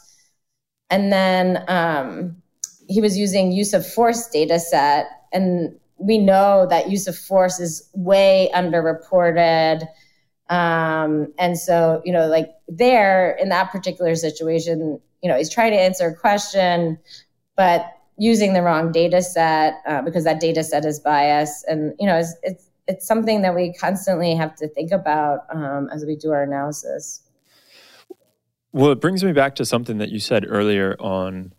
[0.90, 2.42] And then um,
[2.88, 7.58] he was using use of force data set, and we know that use of force
[7.58, 9.86] is way underreported.
[10.48, 15.72] Um, and so, you know, like there in that particular situation, you know, he's trying
[15.72, 16.98] to answer a question,
[17.56, 21.66] but using the wrong data set uh, because that data set is biased.
[21.66, 25.88] And, you know, it's, it's, it's something that we constantly have to think about um,
[25.92, 27.22] as we do our analysis.
[28.72, 31.52] Well, it brings me back to something that you said earlier on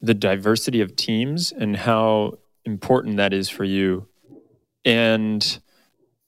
[0.00, 4.08] the diversity of teams and how important that is for you.
[4.84, 5.60] And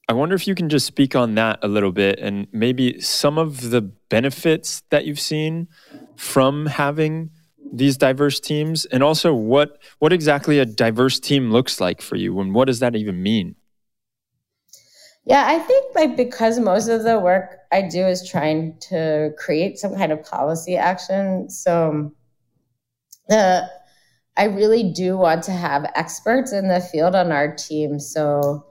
[0.07, 3.37] I wonder if you can just speak on that a little bit and maybe some
[3.37, 5.67] of the benefits that you've seen
[6.15, 7.29] from having
[7.73, 12.39] these diverse teams and also what what exactly a diverse team looks like for you
[12.39, 13.55] and what does that even mean?
[15.25, 19.79] Yeah, I think like because most of the work I do is trying to create
[19.79, 21.49] some kind of policy action.
[21.49, 22.13] So
[23.27, 23.67] the
[24.37, 27.99] I really do want to have experts in the field on our team.
[27.99, 28.65] So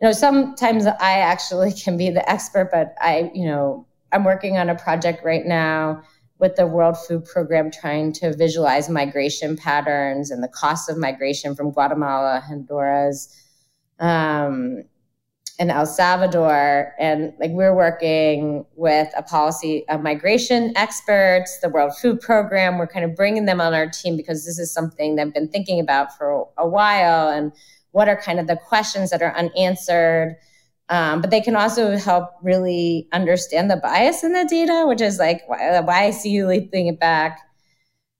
[0.00, 4.56] you know, sometimes I actually can be the expert, but I, you know, I'm working
[4.56, 6.02] on a project right now
[6.38, 11.54] with the World Food Program trying to visualize migration patterns and the cost of migration
[11.54, 13.34] from Guatemala, Honduras,
[13.98, 14.84] um,
[15.58, 16.94] and El Salvador.
[17.00, 22.78] And like we're working with a policy of migration experts, the World Food Program.
[22.78, 25.48] We're kind of bringing them on our team because this is something that I've been
[25.48, 27.28] thinking about for a while.
[27.28, 27.52] And
[27.90, 30.36] what are kind of the questions that are unanswered.
[30.90, 35.18] Um, but they can also help really understand the bias in the data, which is
[35.18, 37.40] like why, why I see you leaping it back.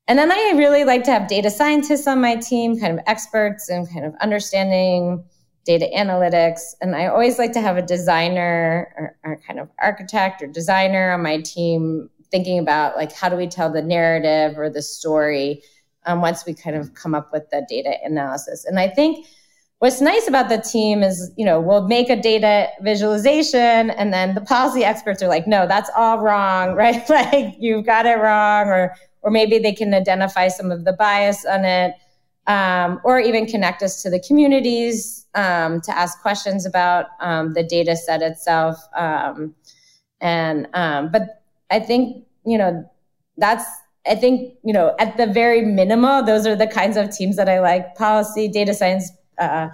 [0.06, 3.68] And then I really like to have data scientists on my team, kind of experts
[3.70, 5.24] in kind of understanding
[5.64, 6.74] data analytics.
[6.80, 11.12] And I always like to have a designer or, or kind of architect or designer
[11.12, 15.62] on my team thinking about like how do we tell the narrative or the story
[16.06, 18.64] um, once we kind of come up with the data analysis.
[18.64, 19.26] And I think
[19.78, 24.34] what's nice about the team is, you know, we'll make a data visualization and then
[24.34, 27.08] the policy experts are like, no, that's all wrong, right?
[27.08, 31.44] like you've got it wrong, or or maybe they can identify some of the bias
[31.44, 31.94] on it.
[32.46, 37.62] Um, or even connect us to the communities um, to ask questions about um, the
[37.62, 38.78] data set itself.
[38.96, 39.54] Um,
[40.22, 42.90] and um, but I think you know
[43.36, 43.64] that's
[44.06, 47.48] I think you know at the very minimal, those are the kinds of teams that
[47.48, 49.68] I like: policy, data science, uh,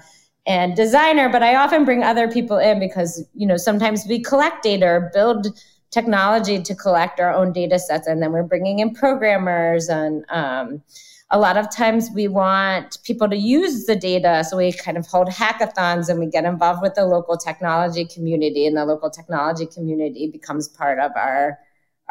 [0.46, 4.62] and designer, but I often bring other people in because, you know, sometimes we collect
[4.62, 5.46] data or build
[5.90, 8.06] technology to collect our own data sets.
[8.06, 9.88] And then we're bringing in programmers.
[9.88, 10.82] And um,
[11.30, 14.44] a lot of times we want people to use the data.
[14.44, 18.66] So we kind of hold hackathons and we get involved with the local technology community,
[18.66, 21.58] and the local technology community becomes part of our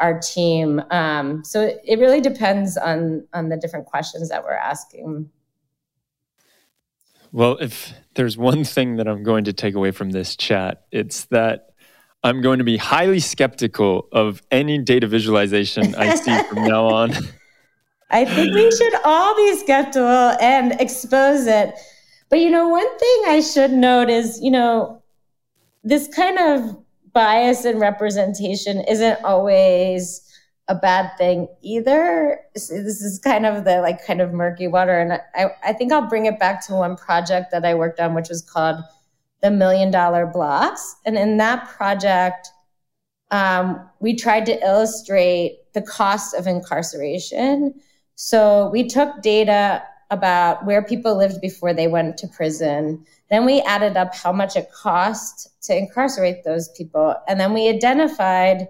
[0.00, 0.82] our team.
[0.90, 5.30] Um, so it really depends on on the different questions that we're asking.
[7.34, 11.24] Well, if there's one thing that I'm going to take away from this chat, it's
[11.26, 11.70] that
[12.22, 17.12] I'm going to be highly skeptical of any data visualization I see from now on.
[18.08, 21.74] I think we should all be skeptical and expose it.
[22.30, 25.02] But you know, one thing I should note is, you know,
[25.82, 26.76] this kind of
[27.12, 30.23] bias and representation isn't always
[30.68, 32.40] a bad thing either.
[32.54, 34.98] This is kind of the like kind of murky water.
[34.98, 38.14] And I, I think I'll bring it back to one project that I worked on,
[38.14, 38.76] which was called
[39.42, 40.96] the Million Dollar Blocks.
[41.04, 42.48] And in that project,
[43.30, 47.74] um, we tried to illustrate the cost of incarceration.
[48.14, 53.04] So we took data about where people lived before they went to prison.
[53.30, 57.16] Then we added up how much it cost to incarcerate those people.
[57.26, 58.68] And then we identified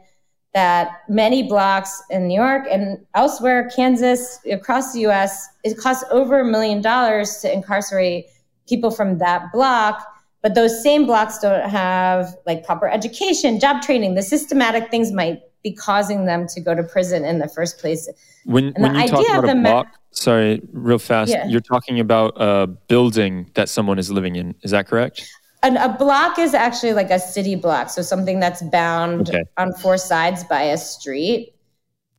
[0.55, 6.41] that many blocks in New York and elsewhere, Kansas, across the US, it costs over
[6.41, 8.27] a million dollars to incarcerate
[8.69, 10.07] people from that block.
[10.43, 15.41] But those same blocks don't have like proper education, job training, the systematic things might
[15.65, 18.09] be causing them to go to prison in the first place.
[18.45, 21.47] When, when you talk about a block, sorry, real fast, yeah.
[21.47, 24.55] you're talking about a building that someone is living in.
[24.63, 25.27] Is that correct?
[25.65, 29.45] An, a block is actually like a city block, so something that's bound okay.
[29.57, 31.55] on four sides by a street.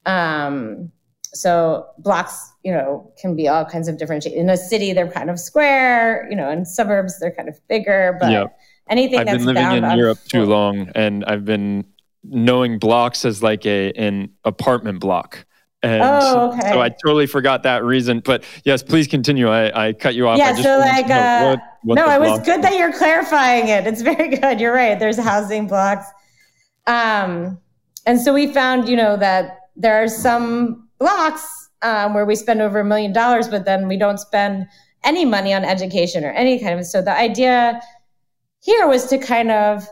[0.07, 0.91] Um,
[1.31, 4.35] so blocks, you know, can be all kinds of different shapes.
[4.35, 6.27] In a city, they're kind of square.
[6.27, 8.17] You know, in suburbs, they're kind of bigger.
[8.19, 8.59] But yep.
[8.89, 11.85] anything I've that's been living in Europe four, too long, and I've been
[12.23, 15.45] knowing blocks as like a an apartment block.
[15.83, 16.71] And oh, okay.
[16.71, 18.21] So I totally forgot that reason.
[18.21, 19.49] But yes, please continue.
[19.49, 20.39] I, I cut you off.
[20.39, 23.85] Yeah, so like, uh, what no, it was good that you're clarifying it.
[23.85, 24.59] It's very good.
[24.59, 24.97] You're right.
[24.97, 26.05] There's housing blocks.
[26.87, 27.59] Um,
[28.05, 32.61] and so we found, you know, that there are some blocks um, where we spend
[32.61, 34.65] over a million dollars, but then we don't spend
[35.03, 36.85] any money on education or any kind of.
[36.85, 37.79] So the idea
[38.61, 39.87] here was to kind of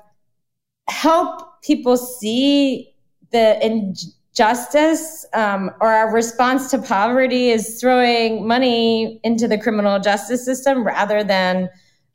[0.89, 2.93] help people see
[3.31, 10.43] the injustice um, or our response to poverty is throwing money into the criminal justice
[10.43, 11.69] system rather than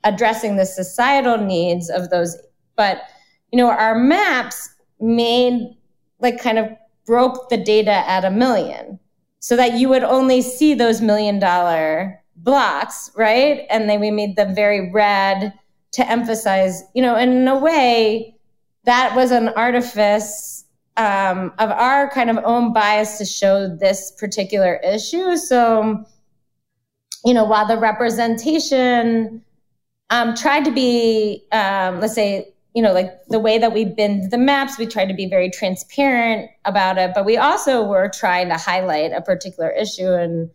[0.09, 2.37] addressing the societal needs of those.
[2.77, 3.03] But,
[3.53, 4.69] you know, our maps
[5.01, 5.77] made
[6.21, 6.69] like kind of
[7.07, 8.99] broke the data at a million
[9.41, 13.67] so that you would only see those million dollar blocks, right?
[13.71, 15.53] And then we made them very red
[15.93, 18.35] to emphasize, you know, in a way
[18.85, 20.65] that was an artifice
[20.97, 25.37] um, of our kind of own bias to show this particular issue.
[25.37, 26.05] So,
[27.25, 29.45] you know, while the representation
[30.11, 34.31] um, tried to be, um, let's say, you know, like the way that we binned
[34.31, 38.49] the maps, we tried to be very transparent about it, but we also were trying
[38.49, 40.13] to highlight a particular issue.
[40.13, 40.51] And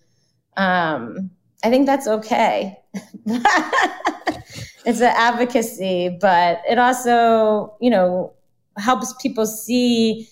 [0.57, 1.29] um,
[1.63, 2.77] I think that's okay.
[4.85, 8.33] it's an advocacy, but it also, you know,
[8.77, 10.27] helps people see,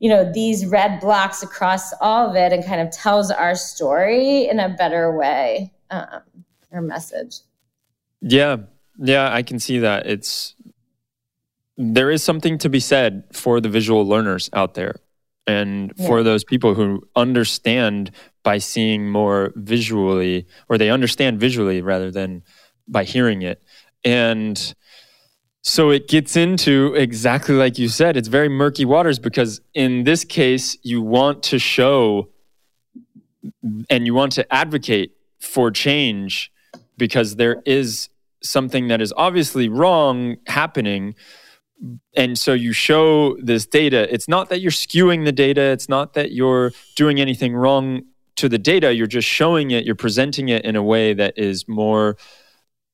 [0.00, 4.48] you know, these red blocks across all of it and kind of tells our story
[4.48, 6.22] in a better way, um,
[6.72, 7.36] message.
[8.22, 8.56] Yeah.
[8.98, 10.06] Yeah, I can see that.
[10.06, 10.54] It's
[11.76, 14.96] there is something to be said for the visual learners out there
[15.46, 16.06] and yeah.
[16.06, 18.10] for those people who understand
[18.42, 22.42] by seeing more visually or they understand visually rather than
[22.86, 23.62] by hearing it
[24.04, 24.74] and
[25.62, 30.24] so it gets into exactly like you said it's very murky waters because in this
[30.24, 32.28] case you want to show
[33.90, 36.52] and you want to advocate for change
[36.96, 38.08] because there is
[38.42, 41.14] something that is obviously wrong happening.
[42.16, 44.12] And so you show this data.
[44.12, 45.62] It's not that you're skewing the data.
[45.62, 48.02] It's not that you're doing anything wrong
[48.36, 48.94] to the data.
[48.94, 49.84] You're just showing it.
[49.84, 52.16] You're presenting it in a way that is more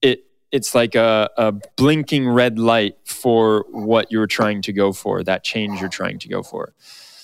[0.03, 5.23] it it's like a, a blinking red light for what you're trying to go for
[5.23, 6.75] that change you're trying to go for.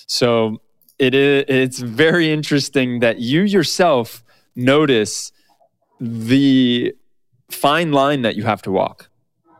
[0.07, 0.61] So
[0.99, 4.23] it is it's very interesting that you yourself
[4.55, 5.31] notice
[5.99, 6.95] the
[7.55, 9.09] fine line that you have to walk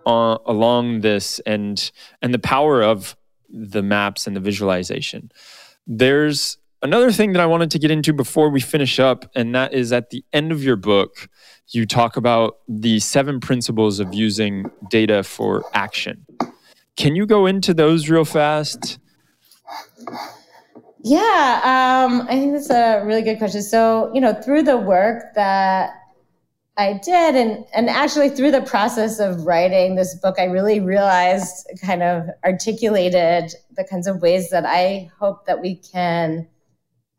[0.06, 1.92] uh, along this and
[2.22, 3.16] and the power of
[3.50, 5.32] the maps and the visualization.
[5.88, 9.74] There's another thing that I wanted to get into before we finish up, and that
[9.74, 11.28] is at the end of your book,
[11.70, 16.26] you talk about the seven principles of using data for action.
[16.96, 19.00] Can you go into those real fast?
[21.04, 23.62] Yeah, um, I think that's a really good question.
[23.62, 25.92] So, you know, through the work that
[26.78, 27.36] I did.
[27.36, 32.28] And, and actually, through the process of writing this book, I really realized, kind of
[32.44, 36.48] articulated the kinds of ways that I hope that we can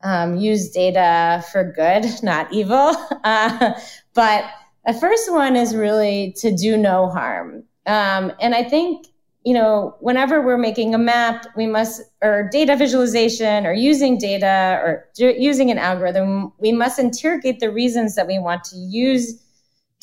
[0.02, 2.94] um, use data for good, not evil.
[3.24, 3.72] Uh,
[4.14, 4.44] but
[4.86, 7.64] the first one is really to do no harm.
[7.86, 9.09] Um, and I think,
[9.44, 14.80] you know, whenever we're making a map, we must, or data visualization, or using data,
[14.80, 19.42] or using an algorithm, we must interrogate the reasons that we want to use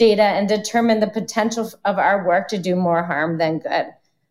[0.04, 3.86] data and determine the potential of our work to do more harm than good.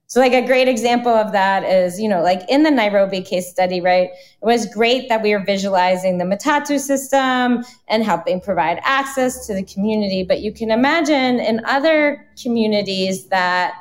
[0.07, 3.49] So like a great example of that is, you know, like in the Nairobi case
[3.51, 4.11] study, right?
[4.43, 9.55] It was great that we were visualizing the Matatu system and helping provide access to
[9.55, 10.23] the community.
[10.23, 13.73] But you can imagine in other communities that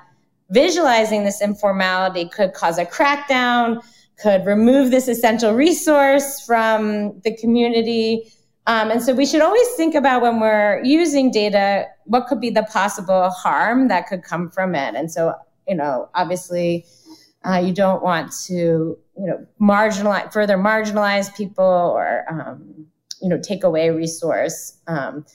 [0.51, 3.81] visualizing this informality could cause a crackdown,
[4.17, 8.31] could remove this essential resource from the community,
[8.67, 12.51] um, and so we should always think about when we're using data, what could be
[12.51, 14.95] the possible harm that could come from it.
[14.95, 15.33] And so,
[15.67, 16.85] you know, obviously,
[17.43, 22.85] uh, you don't want to, you know, marginalize further marginalize people or, um,
[23.19, 24.77] you know, take away resource.
[24.85, 25.25] Um,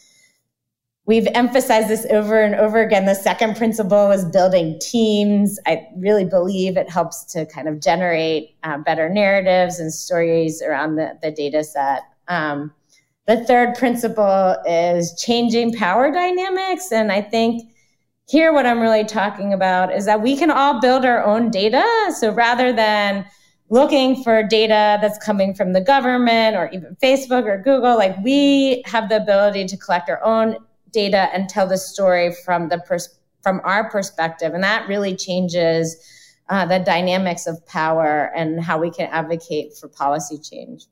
[1.07, 3.07] we've emphasized this over and over again.
[3.07, 5.59] The second principle is building teams.
[5.67, 10.95] I really believe it helps to kind of generate uh, better narratives and stories around
[10.95, 12.03] the, the data set.
[13.27, 16.93] The third principle is changing power dynamics.
[16.93, 17.71] And I think
[18.29, 21.85] here, what I'm really talking about is that we can all build our own data.
[22.19, 23.25] So rather than
[23.69, 28.83] looking for data that's coming from the government or even Facebook or Google, like we
[28.87, 30.57] have the ability to collect our own
[30.93, 35.97] data and tell the story from the pers- from our perspective, and that really changes
[36.49, 40.87] uh, the dynamics of power and how we can advocate for policy change.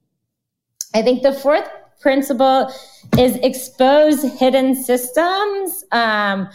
[0.95, 1.69] I think the fourth
[2.01, 2.73] principle
[3.19, 5.85] is expose hidden systems.
[5.93, 6.49] Um,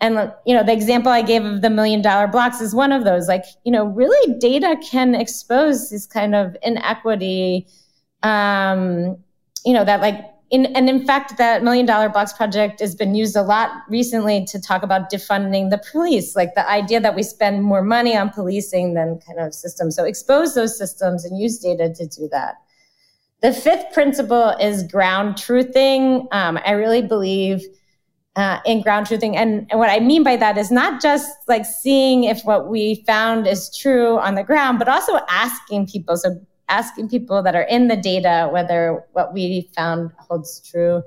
[0.00, 3.04] and you know the example i gave of the million dollar blocks is one of
[3.04, 7.66] those like you know really data can expose this kind of inequity
[8.24, 9.16] um,
[9.64, 13.14] you know that like in, and in fact, that Million Dollar Blocks project has been
[13.16, 17.24] used a lot recently to talk about defunding the police, like the idea that we
[17.24, 19.96] spend more money on policing than kind of systems.
[19.96, 22.54] So expose those systems and use data to do that.
[23.44, 26.26] The fifth principle is ground truthing.
[26.32, 27.62] Um, I really believe
[28.36, 29.36] uh, in ground truthing.
[29.36, 33.04] And, and what I mean by that is not just like seeing if what we
[33.06, 36.16] found is true on the ground, but also asking people.
[36.16, 36.40] So
[36.70, 41.02] asking people that are in the data whether what we found holds true.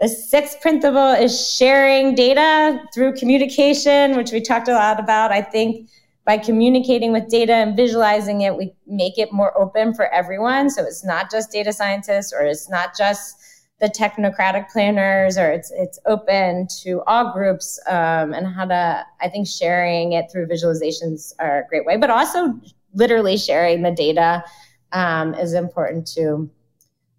[0.00, 5.30] The sixth principle is sharing data through communication, which we talked a lot about.
[5.30, 5.88] I think
[6.24, 10.70] by communicating with data and visualizing it, we make it more open for everyone.
[10.70, 13.36] So it's not just data scientists or it's not just
[13.80, 19.28] the technocratic planners or it's it's open to all groups um, and how to i
[19.28, 22.54] think sharing it through visualizations are a great way but also
[22.94, 24.44] literally sharing the data
[24.92, 26.50] um, is important too.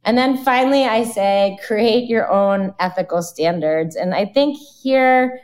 [0.05, 3.95] And then finally, I say create your own ethical standards.
[3.95, 5.39] And I think here,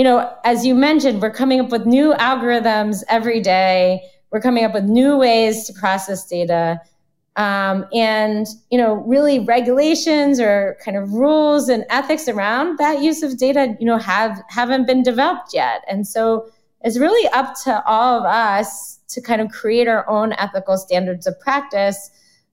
[0.00, 4.00] you know, as you mentioned, we're coming up with new algorithms every day.
[4.30, 6.80] We're coming up with new ways to process data.
[7.36, 13.22] Um, and, you know, really regulations or kind of rules and ethics around that use
[13.22, 15.84] of data, you know, have, haven't been developed yet.
[15.86, 20.32] And so it's really up to all of us to kind of create our own
[20.38, 22.10] ethical standards of practice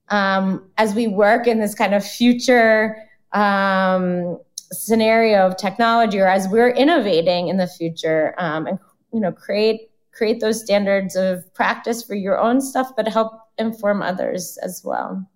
[0.10, 2.98] um, as we work in this kind of future
[3.32, 4.38] um,
[4.72, 8.80] scenario of technology or as we're innovating in the future um, and
[9.14, 14.02] you know create create those standards of practice for your own stuff but help inform
[14.02, 15.28] others as well.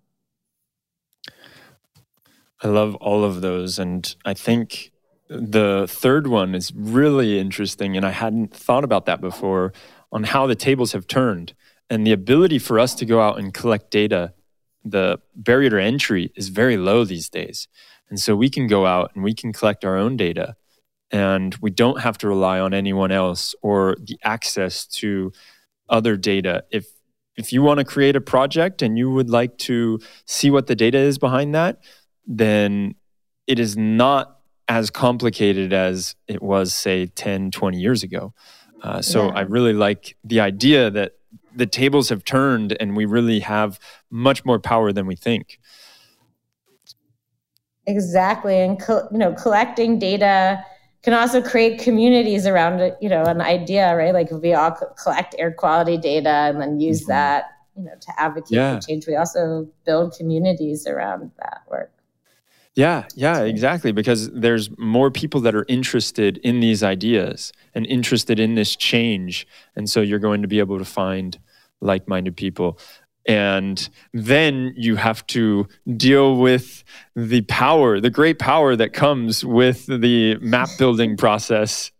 [2.62, 4.92] I love all of those and i think
[5.28, 9.72] the third one is really interesting and i hadn't thought about that before
[10.12, 11.54] on how the tables have turned
[11.90, 14.32] and the ability for us to go out and collect data
[14.84, 17.66] the barrier to entry is very low these days
[18.10, 20.54] and so we can go out and we can collect our own data
[21.10, 25.32] and we don't have to rely on anyone else or the access to
[25.88, 26.86] other data if
[27.36, 30.74] if you want to create a project and you would like to see what the
[30.74, 31.82] data is behind that
[32.26, 32.94] then
[33.46, 34.38] it is not
[34.68, 38.32] as complicated as it was say 10 20 years ago
[38.82, 39.34] uh, so yeah.
[39.34, 41.12] I really like the idea that
[41.54, 43.78] the tables have turned and we really have
[44.10, 45.58] much more power than we think.
[47.86, 50.64] Exactly, and co- you know, collecting data
[51.02, 52.96] can also create communities around it.
[53.00, 54.14] You know, an idea, right?
[54.14, 57.10] Like we all collect air quality data and then use mm-hmm.
[57.10, 57.44] that,
[57.76, 58.76] you know, to advocate yeah.
[58.76, 61.92] for change, we also build communities around that work.
[62.74, 63.92] Yeah, yeah, exactly.
[63.92, 69.46] Because there's more people that are interested in these ideas and interested in this change.
[69.76, 71.38] And so you're going to be able to find
[71.80, 72.78] like minded people.
[73.26, 76.82] And then you have to deal with
[77.14, 81.92] the power, the great power that comes with the map building process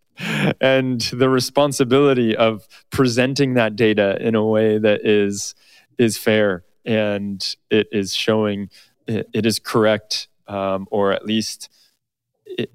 [0.60, 5.54] and the responsibility of presenting that data in a way that is
[5.98, 8.68] is fair and it is showing
[9.06, 11.70] it, it is correct um, or at least
[12.46, 12.70] it,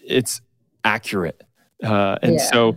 [0.00, 0.40] it's
[0.84, 1.42] accurate.
[1.82, 2.50] Uh, and yeah.
[2.50, 2.76] so,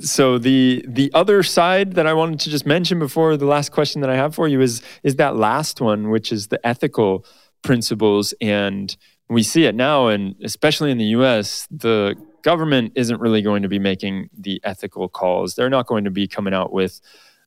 [0.00, 4.00] so the the other side that I wanted to just mention before the last question
[4.00, 7.24] that I have for you is is that last one, which is the ethical
[7.62, 8.96] principles, and
[9.28, 13.68] we see it now, and especially in the U.S., the government isn't really going to
[13.68, 15.54] be making the ethical calls.
[15.54, 17.00] They're not going to be coming out with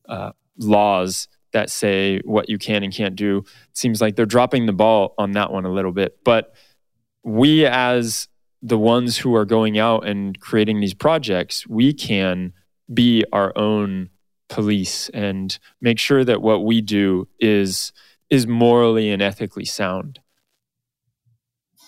[0.07, 3.39] uh, laws that say what you can and can't do.
[3.39, 6.17] It seems like they're dropping the ball on that one a little bit.
[6.23, 6.53] But
[7.23, 8.27] we, as
[8.61, 12.53] the ones who are going out and creating these projects, we can
[12.93, 14.09] be our own
[14.49, 17.91] police and make sure that what we do is
[18.29, 20.19] is morally and ethically sound.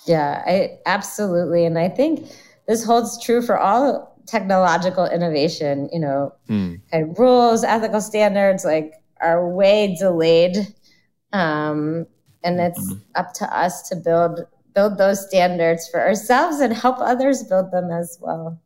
[0.05, 2.27] Yeah, I absolutely and I think
[2.67, 6.79] this holds true for all technological innovation, you know, mm.
[6.93, 10.55] of rules, ethical standards like are way delayed.
[11.33, 12.07] Um,
[12.43, 12.99] and it's mm-hmm.
[13.15, 14.41] up to us to build
[14.73, 18.61] build those standards for ourselves and help others build them as well.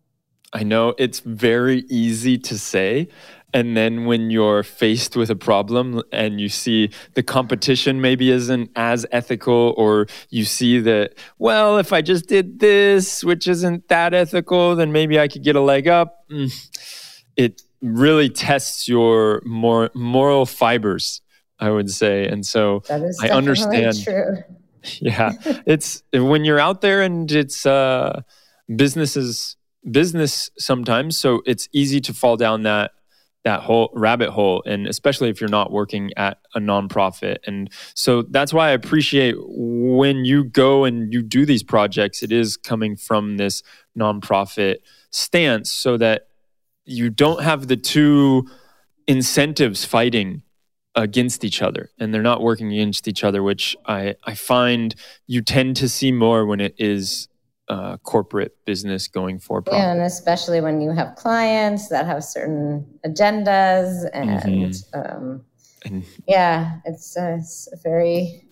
[0.53, 3.09] I know it's very easy to say.
[3.53, 8.69] And then when you're faced with a problem and you see the competition maybe isn't
[8.75, 14.13] as ethical, or you see that, well, if I just did this, which isn't that
[14.13, 16.29] ethical, then maybe I could get a leg up.
[16.29, 16.51] Mm,
[17.37, 21.21] it really tests your more moral fibers,
[21.57, 22.27] I would say.
[22.27, 22.83] And so
[23.21, 24.03] I understand.
[24.03, 24.43] True.
[25.01, 25.33] Yeah,
[25.65, 28.21] it's when you're out there and it's uh,
[28.73, 29.57] businesses
[29.89, 32.91] business sometimes, so it's easy to fall down that
[33.45, 37.37] that whole rabbit hole and especially if you're not working at a nonprofit.
[37.45, 42.31] And so that's why i appreciate when you go and you do these projects it
[42.31, 43.61] is coming from this
[43.97, 44.77] nonprofit
[45.11, 46.27] stance so that
[46.85, 48.47] you don't have the two
[49.07, 50.41] incentives fighting
[50.95, 54.95] against each other and they're not working against each other which i i find
[55.27, 57.27] you tend to see more when it is
[57.67, 59.79] uh, corporate business going for profit.
[59.79, 64.99] Yeah, and especially when you have clients that have certain agendas and, mm-hmm.
[64.99, 65.43] um,
[65.83, 68.45] and yeah, it's, uh, it's very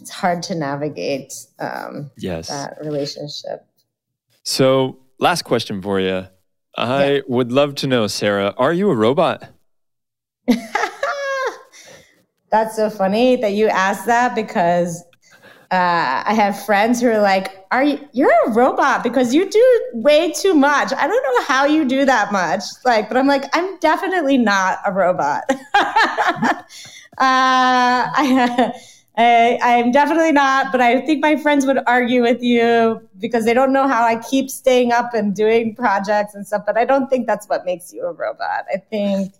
[0.00, 3.66] it's hard to navigate um, yes that relationship.
[4.42, 6.26] So, last question for you.
[6.76, 7.20] I yeah.
[7.28, 9.48] would love to know, Sarah, are you a robot?
[12.50, 15.04] That's so funny that you asked that because
[15.70, 18.08] uh, I have friends who are like, "Are you?
[18.12, 20.92] You're a robot because you do way too much.
[20.92, 24.78] I don't know how you do that much." Like, but I'm like, I'm definitely not
[24.84, 25.44] a robot.
[25.48, 25.54] uh,
[27.18, 28.72] I,
[29.16, 33.54] I, I'm definitely not, but I think my friends would argue with you because they
[33.54, 36.62] don't know how I keep staying up and doing projects and stuff.
[36.66, 38.64] But I don't think that's what makes you a robot.
[38.74, 39.34] I think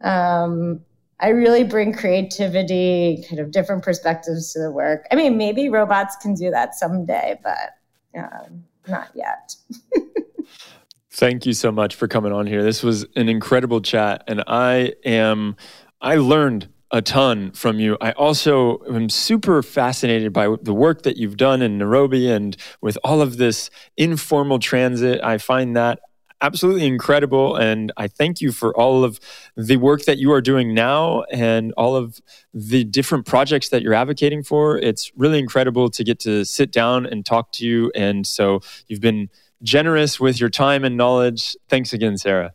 [0.00, 0.80] um,
[1.22, 5.06] I really bring creativity, kind of different perspectives to the work.
[5.12, 7.76] I mean, maybe robots can do that someday, but
[8.18, 9.54] um, not yet.
[11.12, 12.64] Thank you so much for coming on here.
[12.64, 15.56] This was an incredible chat, and I am
[16.00, 17.96] I learned a ton from you.
[18.00, 22.98] I also am super fascinated by the work that you've done in Nairobi and with
[23.04, 25.22] all of this informal transit.
[25.22, 26.00] I find that
[26.42, 27.56] absolutely incredible.
[27.56, 29.20] And I thank you for all of
[29.56, 32.20] the work that you are doing now and all of
[32.52, 34.76] the different projects that you're advocating for.
[34.76, 37.90] It's really incredible to get to sit down and talk to you.
[37.94, 39.30] And so you've been
[39.62, 41.56] generous with your time and knowledge.
[41.68, 42.52] Thanks again, Sarah.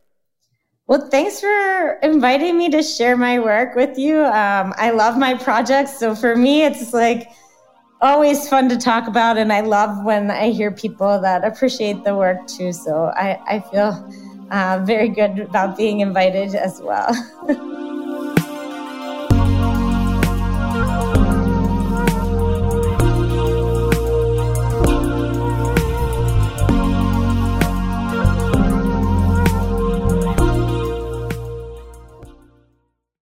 [0.87, 4.19] Well, thanks for inviting me to share my work with you.
[4.23, 5.97] Um, I love my projects.
[5.97, 7.29] So for me, it's like,
[8.01, 12.15] always fun to talk about and i love when i hear people that appreciate the
[12.15, 13.99] work too so i, I feel
[14.51, 17.09] uh, very good about being invited as well